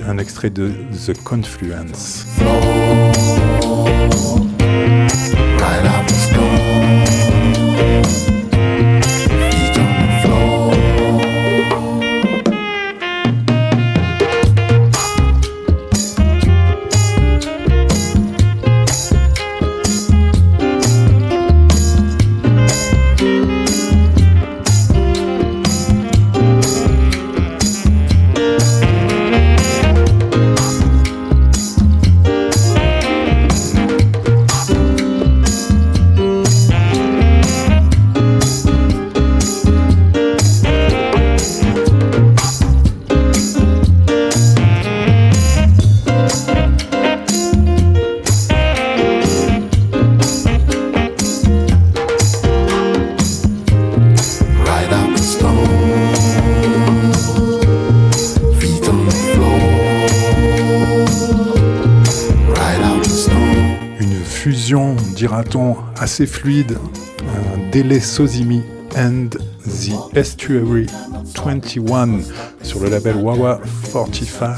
un 0.06 0.18
extrait 0.18 0.50
de 0.50 0.70
The 1.06 1.20
Confluence. 1.24 2.26
assez 65.96 66.26
fluide, 66.26 66.72
euh, 66.72 67.70
Dele 67.72 68.00
Sozimi 68.00 68.62
and 68.96 69.30
the 69.64 70.16
Estuary 70.16 70.86
21 71.34 72.20
sur 72.62 72.80
le 72.80 72.90
label 72.90 73.16
Wawa 73.16 73.60
45. 73.92 74.56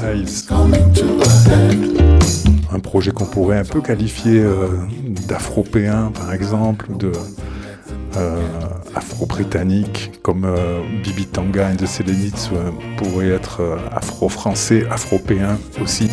Un 2.73 2.79
projet 2.79 3.11
qu'on 3.11 3.25
pourrait 3.25 3.59
un 3.59 3.63
peu 3.63 3.81
qualifier 3.81 4.39
euh, 4.39 4.67
d'afropéen 5.27 6.11
par 6.13 6.33
exemple, 6.33 6.87
de 6.97 7.11
euh, 8.17 8.41
afro-britannique, 8.95 10.11
comme 10.21 10.43
euh, 10.45 10.81
Bibi 11.03 11.27
Tanga 11.27 11.67
and 11.69 11.75
the 11.75 11.85
Selenites 11.85 12.49
euh, 12.53 12.71
pourrait 12.97 13.29
être 13.29 13.61
euh, 13.61 13.77
afro-français, 13.91 14.85
afropéen 14.89 15.57
aussi. 15.81 16.09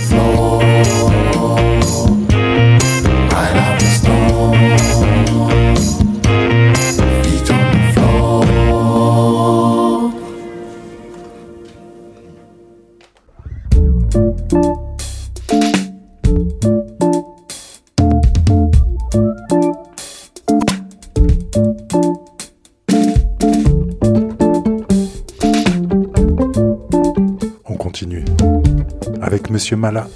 Monsieur 29.64 29.78
Mala. 29.78 30.06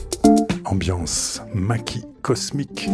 Ambiance 0.67 1.41
maquis 1.55 2.05
cosmique. 2.21 2.91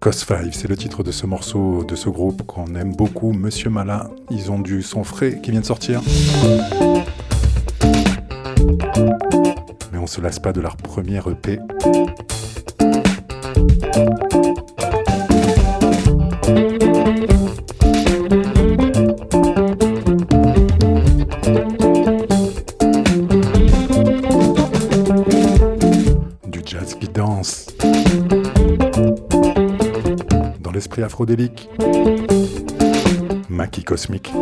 Cos 0.00 0.12
5, 0.12 0.52
c'est 0.52 0.68
le 0.68 0.76
titre 0.76 1.02
de 1.02 1.10
ce 1.10 1.24
morceau, 1.24 1.82
de 1.82 1.96
ce 1.96 2.10
groupe 2.10 2.42
qu'on 2.46 2.74
aime 2.74 2.94
beaucoup, 2.94 3.32
Monsieur 3.32 3.70
Mala. 3.70 4.10
Ils 4.28 4.50
ont 4.50 4.58
du 4.58 4.82
son 4.82 5.02
frais 5.02 5.40
qui 5.42 5.50
vient 5.50 5.60
de 5.60 5.64
sortir. 5.64 6.02
Mais 9.90 9.98
on 9.98 10.06
se 10.06 10.20
lasse 10.20 10.40
pas 10.40 10.52
de 10.52 10.60
leur 10.60 10.76
première 10.76 11.26
EP. 11.28 11.58
afrodélique. 31.04 31.68
Maquis 33.48 33.84
cosmique. 33.84 34.32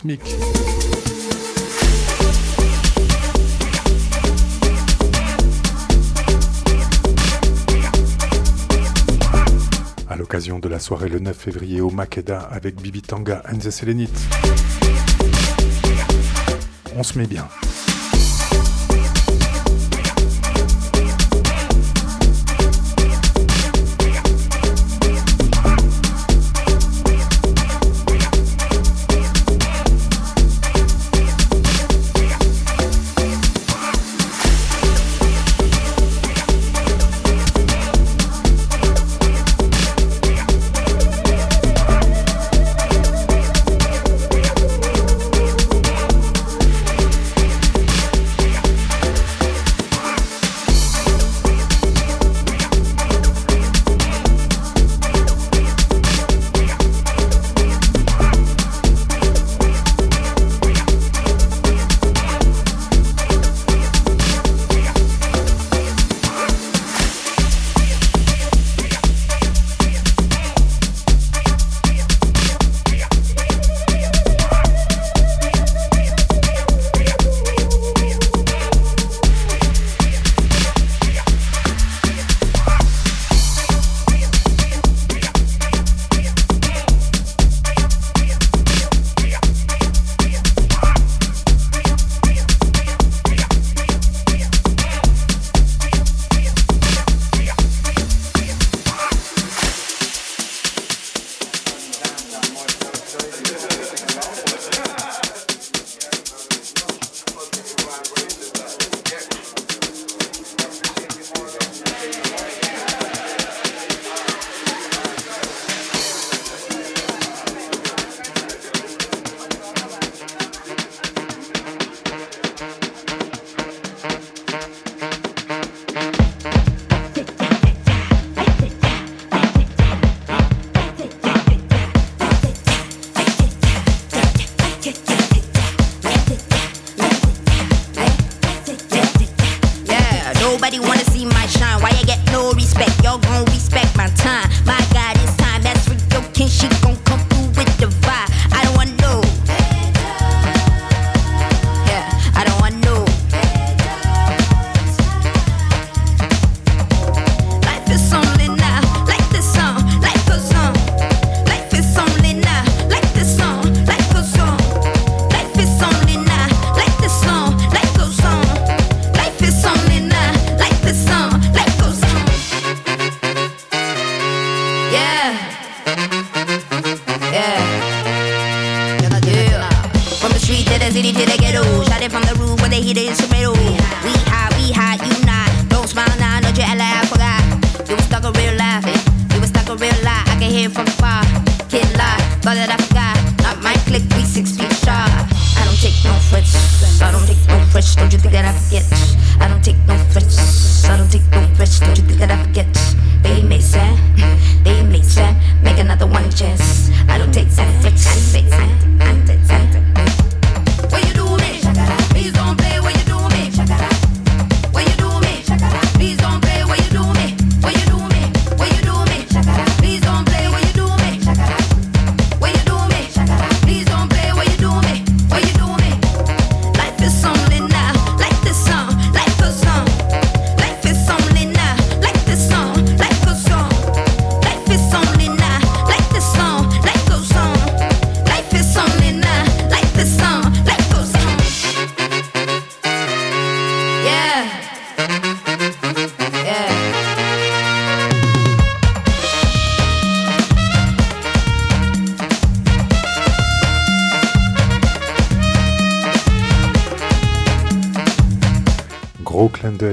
cosmique. 0.00 0.36
À 10.08 10.16
l'occasion 10.16 10.58
de 10.58 10.68
la 10.68 10.78
soirée 10.78 11.08
le 11.08 11.18
9 11.18 11.36
février 11.36 11.80
au 11.80 11.90
Makeda 11.90 12.40
avec 12.40 12.80
Bibi 12.80 13.02
Tanga 13.02 13.42
and 13.50 13.58
the 13.58 13.70
Sélénite. 13.70 14.20
On 16.96 17.02
se 17.02 17.18
met 17.18 17.26
bien. 17.26 17.48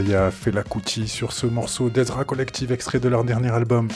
Clin 0.07 0.13
d'œil 0.13 0.15
à 0.15 0.31
Fela 0.31 0.63
Kuti 0.63 1.07
sur 1.07 1.31
ce 1.31 1.45
morceau 1.45 1.89
d'Ezra 1.89 2.23
Collective 2.23 2.71
extrait 2.71 2.99
de 2.99 3.09
leur 3.09 3.23
dernier 3.23 3.51
album. 3.51 3.87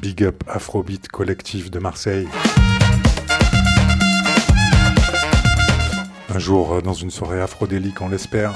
Big 0.00 0.22
Up 0.22 0.42
Afrobeat 0.46 1.08
Collective 1.08 1.70
de 1.70 1.78
Marseille. 1.78 2.28
Un 6.34 6.38
jour, 6.38 6.82
dans 6.82 6.92
une 6.92 7.10
soirée 7.10 7.40
afrodélique, 7.40 8.00
on 8.00 8.08
l'espère. 8.08 8.54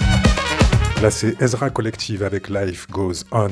Là, 1.02 1.10
c'est 1.10 1.40
Ezra 1.40 1.70
Collective 1.70 2.22
avec 2.22 2.48
Life 2.48 2.86
Goes 2.90 3.24
On. 3.32 3.50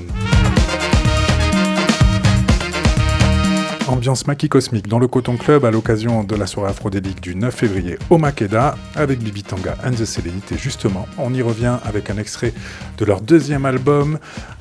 Ambiance 3.88 4.26
maquis 4.26 4.50
cosmique 4.50 4.86
dans 4.86 4.98
le 4.98 5.08
Coton 5.08 5.38
Club 5.38 5.64
à 5.64 5.70
l'occasion 5.70 6.22
de 6.22 6.36
la 6.36 6.46
soirée 6.46 6.70
afrodélique 6.70 7.22
du 7.22 7.34
9 7.34 7.54
février 7.54 7.98
au 8.10 8.18
Makeda 8.18 8.76
avec 8.94 9.18
Bibi 9.20 9.42
Tanga 9.42 9.76
and 9.82 9.92
the 9.92 10.04
Selenite. 10.04 10.52
Et 10.52 10.58
justement, 10.58 11.06
on 11.16 11.32
y 11.32 11.40
revient 11.40 11.78
avec 11.84 12.10
un 12.10 12.18
extrait 12.18 12.52
de 12.98 13.04
leur 13.06 13.22
deuxième 13.22 13.64
album 13.64 14.18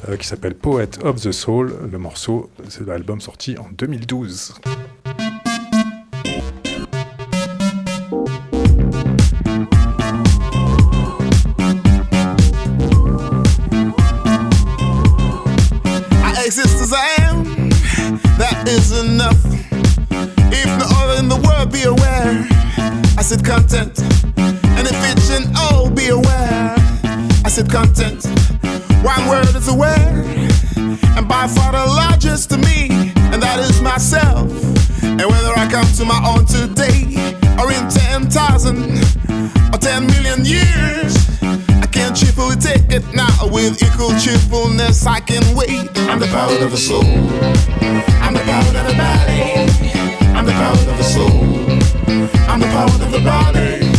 euh, 0.07 0.15
qui 0.15 0.25
s'appelle 0.25 0.55
Poet 0.55 1.03
of 1.03 1.19
the 1.19 1.33
Soul. 1.33 1.73
Le 1.91 1.97
morceau, 1.97 2.49
c'est 2.69 2.87
l'album 2.87 3.19
sorti 3.19 3.57
en 3.57 3.67
2012. 3.77 4.53
Enough. 19.17 19.43
If 20.53 20.69
no 20.77 20.85
other 21.01 21.17
in 21.19 21.27
the 21.27 21.41
world 21.45 21.71
be 21.71 21.81
aware, 21.83 22.45
I 23.17 23.23
said 23.23 23.43
content. 23.43 23.97
And 24.77 24.85
if 24.85 24.99
it 25.09 25.17
should 25.25 25.47
all 25.57 25.89
be 25.89 26.09
aware, 26.09 26.75
I 27.43 27.49
said 27.49 27.67
content. 27.67 28.27
One 29.01 29.27
word 29.27 29.55
is 29.55 29.69
aware, 29.69 30.13
and 31.17 31.27
by 31.27 31.47
far 31.47 31.71
the 31.71 31.85
largest 32.01 32.51
to 32.51 32.57
me, 32.57 32.89
and 33.33 33.41
that 33.41 33.57
is 33.59 33.81
myself. 33.81 34.51
And 35.01 35.25
whether 35.33 35.53
I 35.63 35.67
come 35.67 35.89
to 35.97 36.05
my 36.05 36.21
own 36.31 36.45
today, 36.45 37.17
or 37.57 37.71
in 37.73 37.89
10,000 37.89 38.77
or 39.73 39.79
10 39.79 40.05
million 40.13 40.45
years, 40.45 41.13
Can 42.07 42.15
cheerfully 42.15 42.55
take 42.55 42.89
it 42.89 43.03
now 43.13 43.27
with 43.51 43.83
equal 43.83 44.17
cheerfulness. 44.17 45.05
I 45.05 45.19
can 45.19 45.43
wait. 45.57 45.91
I'm 46.07 46.19
the 46.19 46.27
power 46.27 46.55
of 46.63 46.71
the 46.71 46.77
soul. 46.77 47.03
I'm 47.03 48.33
the 48.33 48.39
power 48.47 48.63
of 48.63 48.87
the 48.87 48.95
body. 48.95 49.67
I'm 50.31 50.45
the 50.45 50.53
power 50.53 50.71
of 50.71 50.97
the 50.97 51.03
soul. 51.03 51.27
I'm 52.47 52.61
the 52.61 52.67
power 52.67 52.87
of 52.87 53.11
the 53.11 53.19
body. 53.19 53.91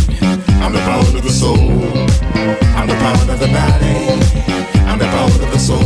I'm 0.57 0.73
the 0.73 0.81
power 0.89 1.05
of 1.05 1.23
the 1.23 1.29
soul. 1.29 1.59
I'm 2.79 2.89
the 2.89 2.95
power 2.97 3.31
of 3.31 3.41
the 3.41 3.49
body. 3.53 3.97
I'm 4.89 4.99
the 4.99 5.05
power 5.05 5.29
of 5.29 5.53
the 5.53 5.59
soul. 5.59 5.85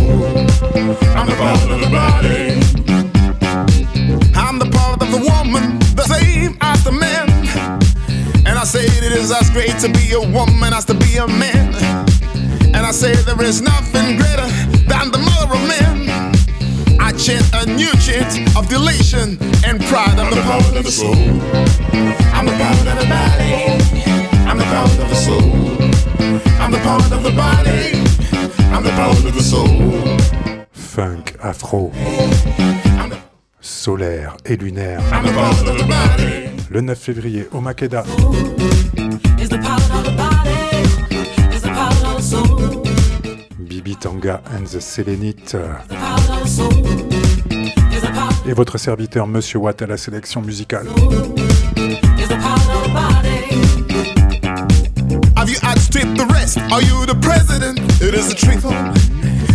I'm 1.18 1.26
the 1.26 1.34
power 1.34 1.72
of 1.74 1.80
the 1.80 1.90
body. 1.90 2.62
I'm 4.36 4.60
the 4.60 4.70
power 4.70 4.94
of 4.94 5.10
the 5.10 5.18
woman, 5.18 5.80
the 5.96 6.04
same 6.04 6.56
as 6.60 6.84
the 6.84 6.92
man. 6.92 7.41
And 8.62 8.68
I 8.68 8.78
say 8.78 8.84
it 8.84 9.12
is 9.12 9.32
as 9.32 9.50
great 9.50 9.76
to 9.80 9.88
be 9.88 10.12
a 10.12 10.20
woman 10.20 10.72
as 10.72 10.84
to 10.84 10.94
be 10.94 11.16
a 11.16 11.26
man. 11.26 11.74
And 12.72 12.86
I 12.86 12.92
say 12.92 13.12
there 13.12 13.42
is 13.42 13.60
nothing 13.60 14.16
greater 14.18 14.46
than 14.86 15.10
the 15.10 15.18
mother 15.18 15.56
of 15.56 15.66
men. 15.66 16.08
I 17.00 17.10
chant 17.10 17.44
a 17.54 17.66
new 17.66 17.90
chant 17.98 18.56
of 18.56 18.68
delation 18.68 19.36
and 19.66 19.82
pride. 19.86 20.16
I'm 20.16 20.30
the 20.30 20.42
power 20.42 20.78
of 20.78 20.84
the 20.84 20.92
soul. 20.92 21.16
I'm 22.30 22.46
the 22.46 22.52
power 22.52 22.78
of 22.78 22.98
the 23.02 23.08
body. 23.10 23.52
I'm 24.46 24.58
the 24.58 24.64
power 24.70 24.84
of 24.86 25.08
the 25.10 25.16
soul. 25.16 25.42
I'm 26.62 26.70
the 26.70 26.78
power 26.86 27.02
of 27.02 27.22
the 27.24 27.32
body. 27.32 27.98
I'm 28.70 28.84
the 28.84 28.90
power 28.90 29.10
of 29.10 29.34
the 29.34 29.42
soul. 29.42 30.68
Funk, 30.70 31.34
afro, 31.42 31.90
solaire 33.60 34.36
et 34.44 34.60
lunaire. 34.60 35.00
I'm 35.10 35.26
the 35.26 35.32
power 35.32 35.50
of 35.50 35.78
the 35.78 35.84
body. 35.84 36.51
Le 36.72 36.80
9 36.80 36.98
février 36.98 37.48
au 37.52 37.60
Makeda. 37.60 38.02
Is 39.38 39.50
the 39.50 39.58
power 39.58 39.76
of 39.92 40.04
the 40.04 40.16
body, 40.16 41.54
is 41.54 41.60
the 41.60 41.68
power 41.68 41.92
of 42.08 42.16
the 42.16 42.22
soul, 42.22 42.82
Bibi 43.58 43.94
Tanga 43.96 44.40
and 44.54 44.64
the 44.64 44.80
power, 48.14 48.48
Et 48.48 48.54
votre 48.54 48.78
serviteur 48.78 49.26
Monsieur 49.26 49.58
Watt 49.58 49.82
à 49.82 49.86
la 49.86 49.98
sélection 49.98 50.40
musicale. 50.40 50.86
Have 55.36 55.50
you 55.50 55.58
outstripped 55.62 56.16
the 56.16 56.24
rest? 56.32 56.56
Are 56.72 56.80
you 56.80 57.04
the 57.04 57.18
president? 57.20 57.80
It 58.00 58.14
is 58.14 58.32
a 58.32 58.34
truth. 58.34 58.64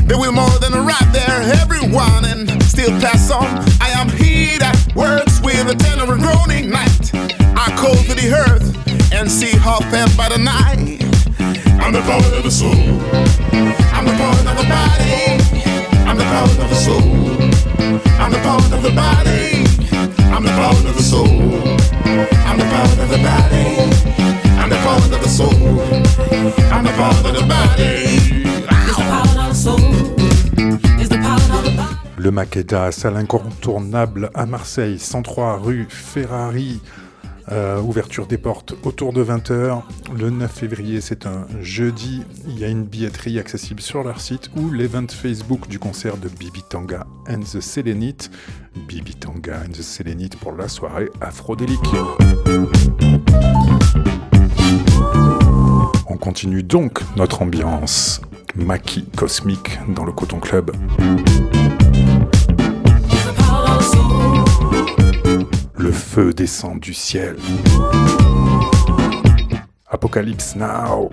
They 0.07 0.15
will 0.15 0.33
more 0.33 0.59
than 0.61 0.75
arrive 0.75 1.11
there, 1.11 1.41
everyone, 1.63 2.25
and 2.25 2.61
still 2.61 2.91
pass 3.01 3.31
on. 3.31 3.47
I 3.81 3.89
am 3.99 4.07
he 4.37 4.57
that 4.57 4.77
works 4.95 5.41
with 5.41 5.65
a 5.73 5.75
tenor 5.75 6.13
and 6.13 6.21
groaning 6.21 6.69
night. 6.69 7.09
I 7.57 7.73
call 7.81 7.95
to 7.95 8.13
the 8.13 8.29
earth 8.45 8.67
and 9.11 9.29
see 9.29 9.57
how 9.57 9.79
fed 9.89 10.09
by 10.15 10.29
the 10.29 10.37
night. 10.37 11.01
I'm 11.81 11.93
the 11.93 12.03
power 12.05 12.29
of 12.37 12.43
the 12.43 12.51
soul. 12.51 12.77
I'm 13.95 14.05
the 14.05 14.15
power 14.21 14.37
of 14.51 14.57
the 14.61 14.67
body. 14.69 15.41
I'm 16.07 16.17
the 16.21 16.27
power 16.33 16.53
of 16.63 16.69
the 16.73 16.79
soul. 16.87 17.07
I'm 18.21 18.31
the 18.31 18.41
power 18.45 18.65
of 18.77 18.81
the 18.87 18.93
body. 18.93 19.65
I'm 20.33 20.43
the 20.43 20.53
power 20.61 20.77
of 20.89 20.95
the 20.99 21.05
soul. 21.13 21.33
I'm 22.47 22.57
the 22.61 22.67
power 22.73 22.93
of 23.03 23.09
the 23.09 23.21
body. 23.29 23.65
I'm 24.61 24.69
the 24.69 24.79
power 24.85 25.05
of 25.15 25.21
the 25.25 25.31
soul. 25.39 25.57
I'm 26.73 26.83
the 26.83 26.93
power 26.99 27.17
of 27.29 27.33
the 27.39 27.45
body. 27.55 27.93
Is 28.89 28.97
the 29.01 29.05
power 29.13 29.33
of 29.41 29.49
the 29.49 29.59
soul, 29.65 30.26
Le 32.19 32.31
Makeda, 32.31 32.91
salle 32.91 33.15
incontournable 33.15 34.31
à 34.33 34.47
Marseille, 34.47 34.97
103 34.97 35.57
rue 35.57 35.85
Ferrari. 35.87 36.81
Euh, 37.51 37.79
ouverture 37.79 38.25
des 38.25 38.39
portes 38.39 38.73
autour 38.83 39.13
de 39.13 39.23
20h. 39.23 39.83
Le 40.17 40.31
9 40.31 40.51
février, 40.51 40.99
c'est 40.99 41.27
un 41.27 41.45
jeudi. 41.61 42.23
Il 42.47 42.59
y 42.59 42.65
a 42.65 42.67
une 42.69 42.83
billetterie 42.83 43.39
accessible 43.39 43.81
sur 43.81 44.03
leur 44.03 44.19
site 44.19 44.49
ou 44.57 44.71
l'event 44.71 45.07
Facebook 45.07 45.67
du 45.67 45.79
concert 45.79 46.17
de 46.17 46.27
Bibi 46.27 46.63
Tanga 46.67 47.05
and 47.29 47.41
the 47.41 47.61
Selenite. 47.61 48.31
Bibi 48.87 49.13
Tanga 49.13 49.61
and 49.65 49.71
the 49.71 49.81
Selenite 49.81 50.37
pour 50.37 50.53
la 50.53 50.67
soirée 50.67 51.09
afrodélique. 51.21 51.79
On 56.09 56.17
continue 56.17 56.63
donc 56.63 56.99
notre 57.15 57.43
ambiance 57.43 58.21
maquis 58.55 59.05
cosmique 59.15 59.79
dans 59.87 60.03
le 60.03 60.11
Coton 60.11 60.39
Club. 60.39 60.71
le 65.77 65.91
feu 65.91 66.33
descend 66.33 66.79
du 66.79 66.93
ciel. 66.93 67.35
Apocalypse 69.89 70.55
Now. 70.55 71.09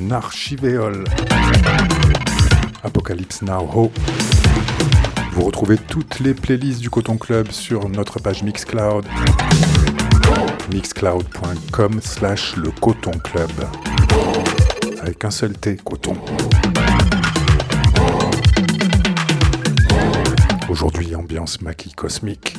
Avec 0.00 0.08
Narchivéol. 0.08 1.04
Apocalypse 2.82 3.42
Now 3.42 3.68
Ho. 3.74 3.92
Vous 5.32 5.42
retrouvez 5.42 5.76
toutes 5.76 6.20
les 6.20 6.34
playlists 6.34 6.80
du 6.80 6.90
Coton 6.90 7.16
Club 7.16 7.50
sur 7.50 7.88
notre 7.88 8.18
page 8.20 8.42
Mixcloud. 8.42 9.04
mixcloud.com 10.72 12.00
slash 12.02 12.56
le 12.56 12.70
Coton 12.70 13.12
Club. 13.12 13.50
Avec 15.02 15.24
un 15.24 15.30
seul 15.30 15.52
T, 15.52 15.76
coton. 15.76 16.16
Aujourd'hui, 20.68 21.14
ambiance 21.14 21.60
maquis 21.60 21.92
cosmique. 21.92 22.56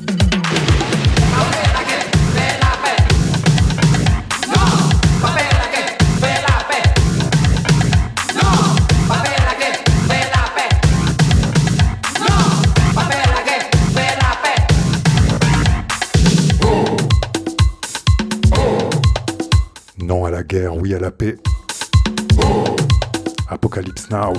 À 20.95 20.99
la 20.99 21.11
paix. 21.11 21.37
Apocalypse 23.47 24.09
Now. 24.09 24.33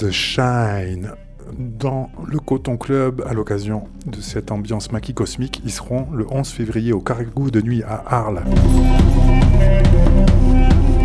The 0.00 0.10
Shine. 0.10 1.12
Dans 1.58 2.10
le 2.26 2.38
Coton 2.38 2.76
Club, 2.76 3.22
à 3.28 3.34
l'occasion 3.34 3.84
de 4.06 4.20
cette 4.20 4.50
ambiance 4.50 4.92
maquis 4.92 5.14
cosmique, 5.14 5.60
ils 5.64 5.72
seront 5.72 6.06
le 6.12 6.26
11 6.30 6.48
février 6.48 6.92
au 6.92 7.00
Cargo 7.00 7.50
de 7.50 7.60
nuit 7.60 7.82
à 7.82 8.02
Arles. 8.06 8.42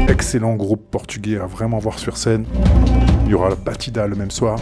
Excellent 0.08 0.56
groupe 0.56 0.90
portugais 0.92 1.38
à 1.38 1.46
vraiment 1.46 1.80
voir 1.80 2.00
sur 2.00 2.16
scène. 2.16 2.46
Il 3.26 3.32
y 3.32 3.34
aura 3.34 3.50
la 3.50 3.56
Batida 3.56 4.08
le 4.08 4.16
même 4.16 4.32
soir, 4.32 4.60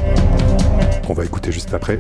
qu'on 1.06 1.14
va 1.14 1.26
écouter 1.26 1.52
juste 1.52 1.74
après. 1.74 2.00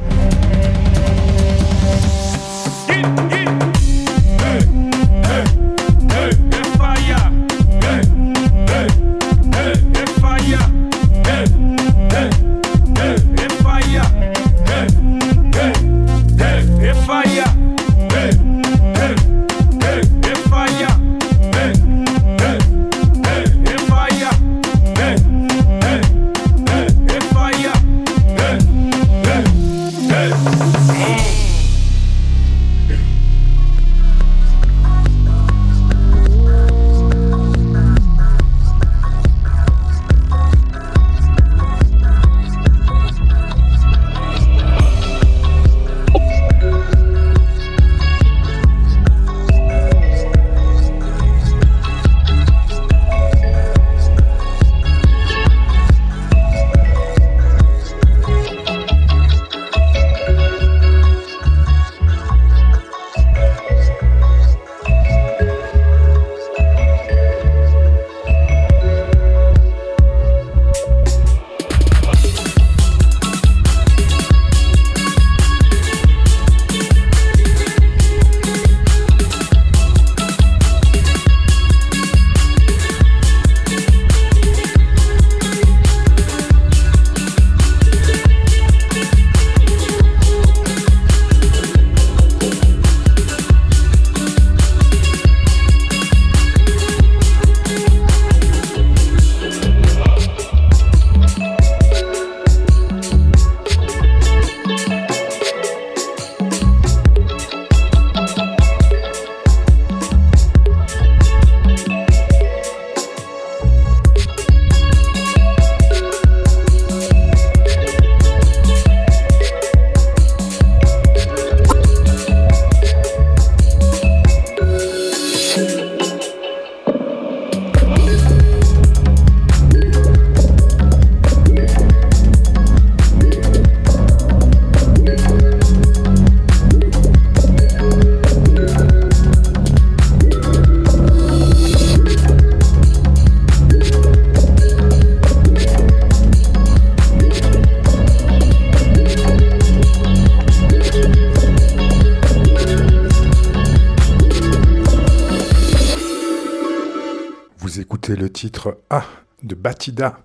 Titre 158.43 158.77
A 158.89 159.05
de 159.41 159.55
Batida 159.55 160.19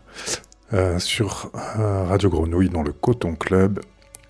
euh, 0.74 0.98
sur 0.98 1.52
euh, 1.78 2.02
Radio 2.02 2.28
Grenouille 2.28 2.68
dans 2.68 2.82
le 2.82 2.90
Coton 2.90 3.36
Club, 3.36 3.78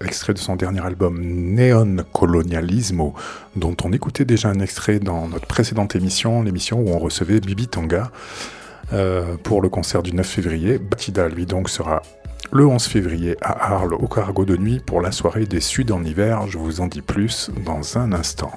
extrait 0.05 0.35
de 0.35 0.39
son 0.39 0.57
dernier 0.57 0.85
album 0.85 1.19
Neon 1.23 2.05
Colonialismo, 2.13 3.15
dont 3.57 3.75
on 3.85 3.95
écoutait 3.95 4.27
déjà 4.27 4.51
un 4.51 4.61
extrait 4.61 4.99
dans 4.99 5.27
notre 5.29 5.47
précédente 5.47 5.97
émission, 5.97 6.43
l'émission 6.43 6.81
où 6.81 6.91
on 6.91 6.99
recevait 6.99 7.41
Bibi 7.41 7.67
Tanga 7.67 8.11
euh, 8.93 9.39
pour 9.43 9.63
le 9.63 9.71
concert 9.71 10.03
du 10.03 10.13
9 10.13 10.27
février. 10.27 10.77
Batida, 10.77 11.27
lui, 11.27 11.47
donc, 11.47 11.71
sera 11.71 12.03
le 12.53 12.67
11 12.67 12.85
février 12.85 13.39
à 13.41 13.73
Arles 13.73 13.95
au 13.95 14.07
Cargo 14.07 14.45
de 14.45 14.59
Nuit 14.59 14.83
pour 14.85 15.01
la 15.01 15.13
soirée 15.13 15.47
des 15.47 15.61
Suds 15.61 15.93
en 15.93 16.05
hiver. 16.05 16.47
Je 16.47 16.59
vous 16.59 16.83
en 16.83 16.89
dis 16.89 17.01
plus 17.01 17.51
dans 17.65 17.97
un 17.97 18.13
instant. 18.13 18.53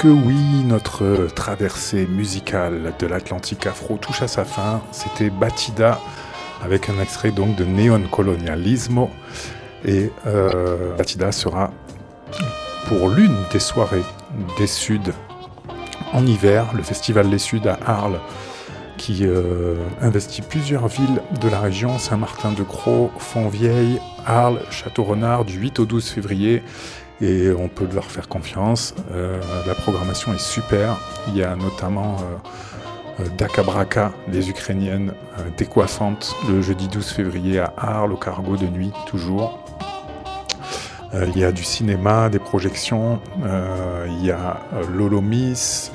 Puisque 0.00 0.16
oui, 0.24 0.64
notre 0.64 1.26
traversée 1.34 2.06
musicale 2.06 2.94
de 2.98 3.06
l'Atlantique 3.06 3.66
afro 3.66 3.98
touche 3.98 4.22
à 4.22 4.28
sa 4.28 4.46
fin, 4.46 4.80
c'était 4.92 5.28
Batida 5.28 6.00
avec 6.64 6.88
un 6.88 6.98
extrait 7.02 7.32
donc 7.32 7.54
de 7.56 7.66
Neon 7.66 8.00
Colonialismo. 8.10 9.10
Et 9.84 10.10
euh, 10.26 10.96
Batida 10.96 11.32
sera 11.32 11.70
pour 12.86 13.10
l'une 13.10 13.36
des 13.52 13.58
soirées 13.58 14.04
des 14.56 14.66
Suds 14.66 15.12
en 16.14 16.26
hiver, 16.26 16.72
le 16.74 16.82
festival 16.82 17.28
Les 17.28 17.38
Suds 17.38 17.68
à 17.68 17.78
Arles, 17.84 18.20
qui 18.96 19.26
euh, 19.26 19.74
investit 20.00 20.40
plusieurs 20.40 20.88
villes 20.88 21.20
de 21.42 21.48
la 21.50 21.60
région, 21.60 21.98
Saint-Martin-de-Croix, 21.98 23.10
Fontvieille, 23.18 24.00
Arles, 24.24 24.62
Château-Renard, 24.70 25.44
du 25.44 25.58
8 25.58 25.80
au 25.80 25.84
12 25.84 26.08
février. 26.08 26.62
Et 27.20 27.50
on 27.50 27.68
peut 27.68 27.86
leur 27.92 28.06
faire 28.06 28.28
confiance. 28.28 28.94
Euh, 29.12 29.40
la 29.66 29.74
programmation 29.74 30.32
est 30.32 30.40
super. 30.40 30.96
Il 31.28 31.36
y 31.36 31.42
a 31.42 31.54
notamment 31.54 32.16
euh, 33.20 33.28
Dakabraka, 33.36 34.12
les 34.28 34.48
Ukrainiennes 34.48 35.12
décoiffantes, 35.58 36.34
le 36.48 36.62
jeudi 36.62 36.88
12 36.88 37.06
février 37.10 37.58
à 37.58 37.72
Arles, 37.76 38.12
au 38.12 38.16
cargo 38.16 38.56
de 38.56 38.66
nuit, 38.66 38.92
toujours. 39.06 39.62
il 41.12 41.38
y 41.38 41.44
a 41.44 41.52
du 41.52 41.62
cinéma, 41.64 42.30
des 42.30 42.38
projections. 42.38 43.20
il 44.06 44.24
y 44.24 44.30
a 44.30 44.60
Lolo 44.90 45.20
Miss, 45.20 45.92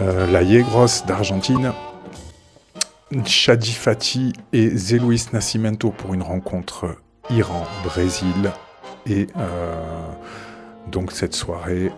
la 0.00 0.42
Yegros 0.42 1.04
d'Argentine. 1.06 1.72
Shadi 3.24 3.72
Fati 3.72 4.32
et 4.52 4.70
Zélouis 4.76 5.22
Nascimento 5.32 5.90
pour 5.90 6.14
une 6.14 6.22
rencontre 6.22 6.96
Iran-Brésil. 7.30 8.50
Et 9.06 9.26
euh, 9.36 9.74
donc 10.90 11.12
cette 11.12 11.34
soirée 11.34 11.90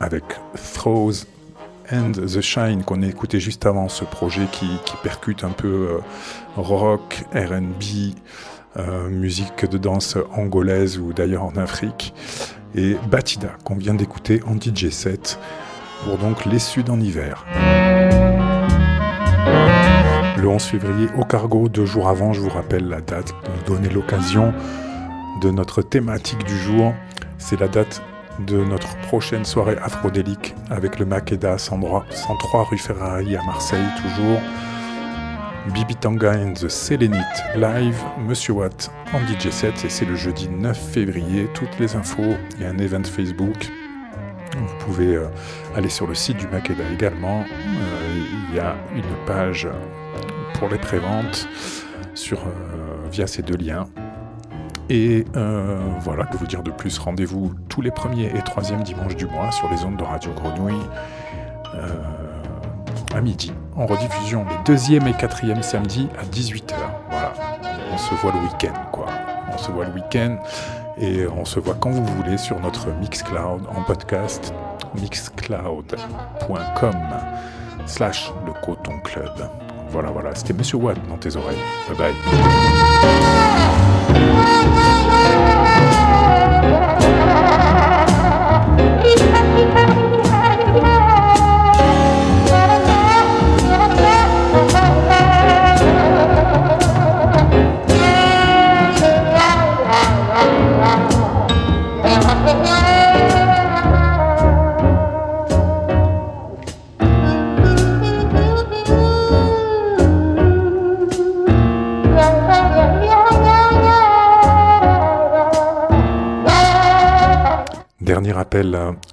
avec 0.00 0.24
Throws 0.74 1.24
and 1.92 2.12
the 2.12 2.40
Shine 2.40 2.82
qu'on 2.84 3.02
a 3.02 3.06
écouté 3.06 3.40
juste 3.40 3.66
avant, 3.66 3.88
ce 3.88 4.04
projet 4.04 4.46
qui, 4.52 4.68
percute 5.02 5.44
un 5.44 5.50
peu 5.50 5.68
euh, 5.68 5.98
rock, 6.56 7.24
RB, 7.34 8.14
euh, 8.76 9.08
musique 9.08 9.68
de 9.68 9.78
danse 9.78 10.16
angolaise 10.36 10.98
ou 10.98 11.12
d'ailleurs 11.12 11.44
en 11.44 11.56
Afrique. 11.56 12.14
Et 12.74 12.96
Batida 13.10 13.50
qu'on 13.64 13.76
vient 13.76 13.94
d'écouter 13.94 14.42
en 14.46 14.54
DJ 14.54 14.90
set 14.90 15.38
pour 16.04 16.18
donc 16.18 16.44
les 16.44 16.58
Suds 16.58 16.88
en 16.88 17.00
hiver 17.00 17.44
le 20.40 20.48
11 20.48 20.62
février 20.62 21.08
au 21.18 21.24
cargo. 21.24 21.68
Deux 21.68 21.84
jours 21.84 22.08
avant, 22.08 22.32
je 22.32 22.40
vous 22.40 22.48
rappelle 22.48 22.88
la 22.88 23.00
date 23.02 23.32
pour 23.32 23.54
nous 23.54 23.76
donner 23.76 23.92
l'occasion 23.92 24.54
de 25.40 25.50
notre 25.50 25.82
thématique 25.82 26.44
du 26.44 26.56
jour. 26.56 26.94
C'est 27.38 27.58
la 27.58 27.68
date 27.68 28.02
de 28.46 28.62
notre 28.64 28.96
prochaine 28.98 29.44
soirée 29.44 29.76
afrodélique 29.82 30.54
avec 30.70 30.98
le 30.98 31.06
Makeda 31.06 31.58
103, 31.58 32.06
103 32.10 32.64
rue 32.64 32.78
Ferrari 32.78 33.36
à 33.36 33.42
Marseille 33.44 33.86
toujours. 34.02 34.40
Bibi 35.74 35.94
Tanga 35.94 36.32
and 36.32 36.54
the 36.54 36.68
Selenite 36.68 37.44
live, 37.54 38.02
Monsieur 38.26 38.54
Watt 38.54 38.90
en 39.12 39.18
DJ 39.18 39.50
set 39.50 39.84
et 39.84 39.88
c'est 39.88 40.06
le 40.06 40.16
jeudi 40.16 40.48
9 40.48 40.76
février. 40.76 41.48
Toutes 41.54 41.78
les 41.78 41.96
infos, 41.96 42.34
il 42.56 42.62
y 42.62 42.64
a 42.64 42.70
un 42.70 42.78
event 42.78 43.04
Facebook. 43.04 43.70
Vous 44.56 44.86
pouvez 44.86 45.16
euh, 45.16 45.26
aller 45.76 45.90
sur 45.90 46.06
le 46.06 46.14
site 46.14 46.38
du 46.38 46.48
Makeda 46.48 46.84
également. 46.92 47.40
Euh, 47.40 48.24
il 48.48 48.56
y 48.56 48.58
a 48.58 48.74
une 48.94 49.26
page 49.26 49.68
pour 50.54 50.68
les 50.68 50.78
préventes 50.78 51.46
sur, 52.14 52.40
euh, 52.40 53.08
via 53.10 53.26
ces 53.26 53.42
deux 53.42 53.56
liens. 53.56 53.86
Et 54.90 55.24
euh, 55.36 55.78
voilà, 56.00 56.24
que 56.24 56.36
vous 56.36 56.48
dire 56.48 56.64
de 56.64 56.72
plus? 56.72 56.98
Rendez-vous 56.98 57.52
tous 57.68 57.80
les 57.80 57.92
premiers 57.92 58.26
et 58.26 58.42
troisièmes 58.42 58.82
dimanches 58.82 59.14
du 59.14 59.24
mois 59.24 59.52
sur 59.52 59.70
les 59.70 59.84
ondes 59.84 59.96
de 59.96 60.02
Radio 60.02 60.32
Grenouille 60.32 60.74
euh, 61.76 61.94
à 63.14 63.20
midi. 63.20 63.52
En 63.76 63.86
rediffusion 63.86 64.44
les 64.50 64.56
deuxième 64.64 65.06
et 65.06 65.12
quatrième 65.12 65.62
samedis 65.62 66.08
à 66.18 66.24
18h. 66.24 66.74
Voilà, 67.08 67.32
on 67.92 67.98
se 67.98 68.14
voit 68.16 68.32
le 68.32 68.40
week-end, 68.40 68.74
quoi. 68.90 69.06
On 69.52 69.58
se 69.58 69.70
voit 69.70 69.84
le 69.84 69.92
week-end 69.92 70.38
et 70.98 71.24
on 71.28 71.44
se 71.44 71.60
voit 71.60 71.76
quand 71.78 71.90
vous 71.90 72.04
voulez 72.04 72.36
sur 72.36 72.58
notre 72.58 72.88
Mixcloud 73.00 73.62
en 73.72 73.82
podcast 73.82 74.52
mixcloud.com 75.00 76.96
slash 77.86 78.32
le 78.44 78.52
coton 78.64 78.98
club. 79.04 79.48
Voilà, 79.90 80.10
voilà, 80.10 80.34
c'était 80.34 80.52
Monsieur 80.52 80.78
Watt 80.78 80.98
dans 81.08 81.16
tes 81.16 81.36
oreilles. 81.36 81.58
Bye 81.88 81.96
bye. 81.96 82.14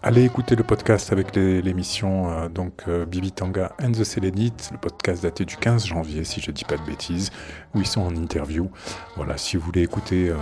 allez 0.04 0.26
écouter 0.26 0.56
le 0.56 0.64
podcast 0.64 1.12
avec 1.12 1.36
l'émission 1.36 2.30
euh, 2.30 2.50
euh, 2.88 3.06
Bibi 3.06 3.32
Tanga 3.32 3.72
and 3.82 3.92
the 3.92 4.04
Selenite, 4.04 4.70
le 4.72 4.78
podcast 4.78 5.24
daté 5.24 5.46
du 5.46 5.56
15 5.58 5.86
janvier, 5.86 6.24
si 6.24 6.42
je 6.42 6.52
ne 6.52 6.56
dis 6.56 6.66
pas 6.66 6.78
de 6.78 6.84
bêtises, 6.84 7.32
où 7.74 7.80
ils 7.80 7.88
sont 7.88 8.02
en 8.02 8.16
interview. 8.16 8.70
Voilà, 9.16 9.38
si 9.38 9.58
vous 9.58 9.64
voulez 9.64 9.84
écouter 9.84 10.30
euh, 10.30 10.36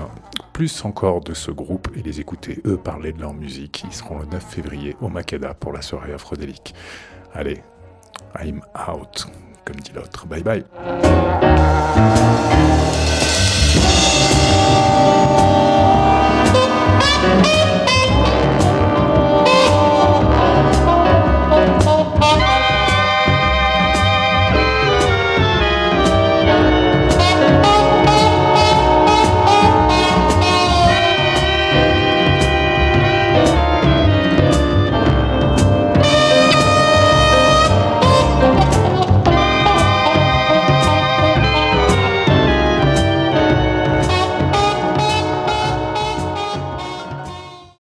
plus 0.53 0.83
encore 0.85 1.21
de 1.21 1.33
ce 1.33 1.51
groupe 1.51 1.89
et 1.95 2.01
les 2.01 2.19
écouter 2.19 2.61
eux 2.65 2.77
parler 2.77 3.11
de 3.11 3.21
leur 3.21 3.33
musique, 3.33 3.83
ils 3.87 3.93
seront 3.93 4.19
le 4.19 4.25
9 4.25 4.43
février 4.43 4.95
au 5.01 5.09
Makeda 5.09 5.53
pour 5.53 5.71
la 5.73 5.81
soirée 5.81 6.13
aphrodélique. 6.13 6.73
Allez, 7.33 7.61
I'm 8.41 8.61
out, 8.89 9.27
comme 9.65 9.77
dit 9.77 9.91
l'autre. 9.93 10.25
Bye 10.25 10.43
bye. 10.43 10.65